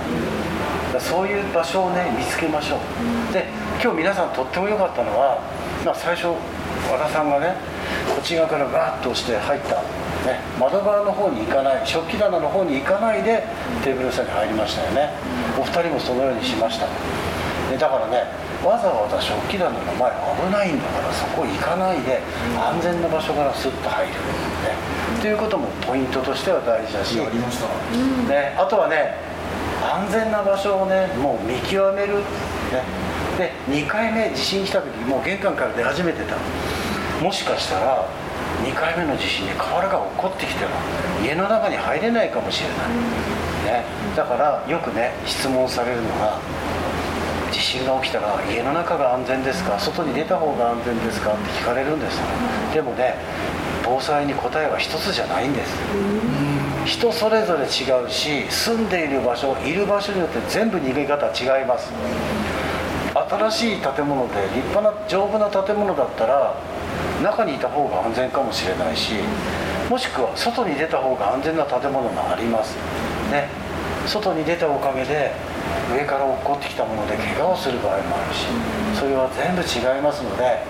[0.93, 3.33] だからそういう場所をね見つけましょう。
[3.33, 3.45] で
[3.81, 5.39] 今日皆さんとっても良かったのは、
[5.85, 6.27] まあ、最初
[6.91, 7.55] 和田さんがね
[8.09, 9.75] こっち側からガーッと押して入った、
[10.29, 13.43] ね、窓側の方に行かない食器棚の方に行かないで
[13.83, 15.09] テーブルの下に入りましたよね。
[15.59, 16.87] お二人もそのようにしました。
[17.71, 18.23] でだからね
[18.63, 22.21] わざわざ食器棚の前危ないんだからそこ行かないで
[22.57, 24.17] 安全な場所からスッと入る、ね、
[25.21, 27.19] ということもポイントとしては大事だし。
[27.19, 27.67] ありました。
[28.29, 29.15] ね、あとはね
[29.81, 32.23] 安全な場所をねもう見極める、ね、
[33.37, 36.35] で2回目地震来た時もう玄関から出始めてた。
[37.23, 38.05] もしかしたら
[38.63, 40.71] 2回目の地震で瓦が落っこってきても
[41.23, 42.75] 家の中に入れないかもしれな
[43.71, 43.85] い、ね、
[44.15, 46.39] だからよくね質問されるのが
[47.51, 49.79] 地震が起きたら家の中が安全ですか？
[49.79, 51.33] 外に出た方が安全ですか？
[51.33, 52.25] って聞かれるんですよ。
[52.73, 53.15] でもね
[53.85, 55.77] 防災に答えは一つじゃないんです。
[56.85, 61.91] 人それぞれ違うし住んでいる場所いる場所によって全部逃げ方違います。
[63.13, 66.55] 新しい建物で立派な丈夫な建物だったら
[67.23, 69.13] 中にいた方が安全かもしれないし
[69.89, 72.75] もしくは外に出た方が安全な建物もあります。
[73.31, 73.47] ね。
[74.07, 75.31] 外に出たおかげで
[75.91, 78.45] 上から落っこってきたもので怪我をする場合もあるし
[78.93, 80.61] それは全部違いますので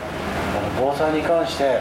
[0.80, 1.80] 防災に関して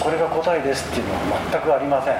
[0.00, 1.20] これが答えですっていうのは
[1.52, 2.16] 全くありません。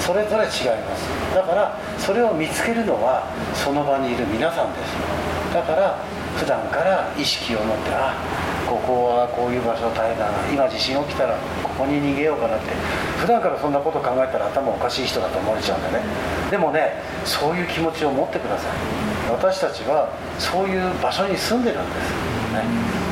[0.00, 1.06] それぞれ違います。
[1.34, 5.98] だからそれを見つけるのはその場にいる皆さんですだから
[6.36, 8.16] 普段から意識を持ってあ
[8.66, 10.48] ここはこういう場所大変だな。
[10.48, 12.72] 今地震起きたらここに逃げようかなって。
[13.20, 16.02] 普段からそんなこと考えたら頭おかしい人だと思われちゃうんだよね。
[16.50, 18.72] でもねそういう気持ちを持ってください。
[19.30, 20.08] 私たちは
[20.38, 22.10] そういう場所に住んでるんです、
[22.52, 22.60] ね、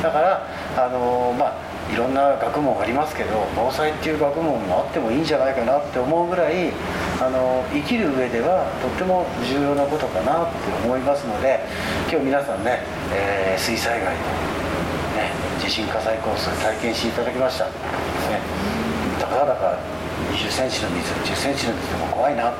[0.03, 0.45] だから
[0.77, 6.71] あのまあいろんな学問ありますけど防災っていう学問もあってもいいんじゃないかなって思うぐらい
[7.19, 11.59] あの生きる上ではとっても重要なことかなって思いますので
[12.09, 12.79] 今日皆さんね、
[13.13, 14.21] えー水災害と、
[15.19, 15.29] ね、
[15.59, 17.71] 地震火災コース体験していただきました、ね、
[19.19, 19.77] たかだか
[20.31, 22.53] 20センチの水10センチの水でも怖いな。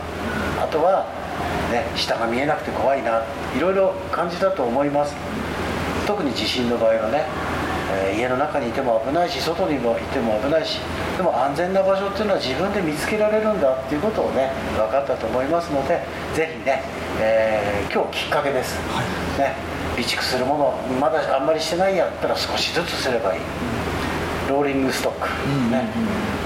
[0.59, 1.05] あとは、
[1.71, 3.23] ね、下が見えなくて怖いな。
[3.55, 5.15] いろいろ感じたと思います。
[6.05, 7.25] 特に地震の場合はね、
[7.91, 10.79] えー家の中にいても危ないし外にもいても危ないし
[11.17, 15.99] でも安全な場所っていうのは自分で見つけられるんだっていうことをね分かったと思いますので
[16.35, 16.83] ぜひね、
[17.19, 18.77] えー今日きっかけです、
[19.37, 19.55] ね、
[19.95, 23.41] 備蓄するものまだあんまりしてないやったら少しずつすればいい。
[24.49, 25.27] ローリングストック、
[25.71, 25.87] ね、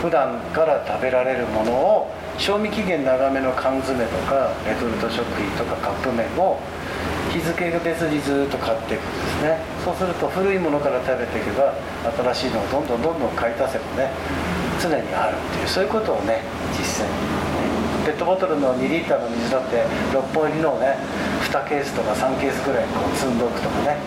[0.02, 6.60] 普段から食べられるものを賞味期限長めの缶詰とかレトルト食品とかカップ麺を
[7.36, 9.60] 日付が別にずっと買っていくんですね。
[9.84, 11.76] そうすると古いものから食べていけば
[12.34, 14.10] 新しいのをどんどんどんどん買い足せばね
[14.80, 16.40] 常にあるっていうそういうことをね
[16.72, 17.12] 実践。
[18.06, 19.84] ペットボトルの2リッターの水だって
[20.14, 20.96] 6本入りのをね
[21.52, 23.98] 2ケースとか3ケースぐらいこう積んどくとかね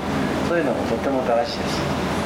[0.48, 2.17] そういうのもとても大事です。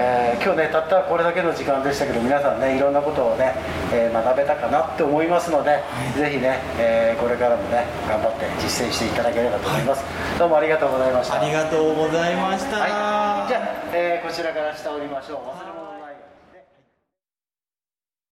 [0.00, 3.54] えー今日ねたったこれだけの時間でしたけど皆さんねいろんなことをね、
[3.92, 5.82] えー学べたかなって思いますので、
[6.16, 10.04] ぜひね、えーこれからもね頑張って実践していただければと思います、
[10.38, 11.40] どうもありがとうございました。
[11.40, 12.78] ありがとうございました。
[12.78, 15.77] はい、じゃあ、えーこちらから下降りましょう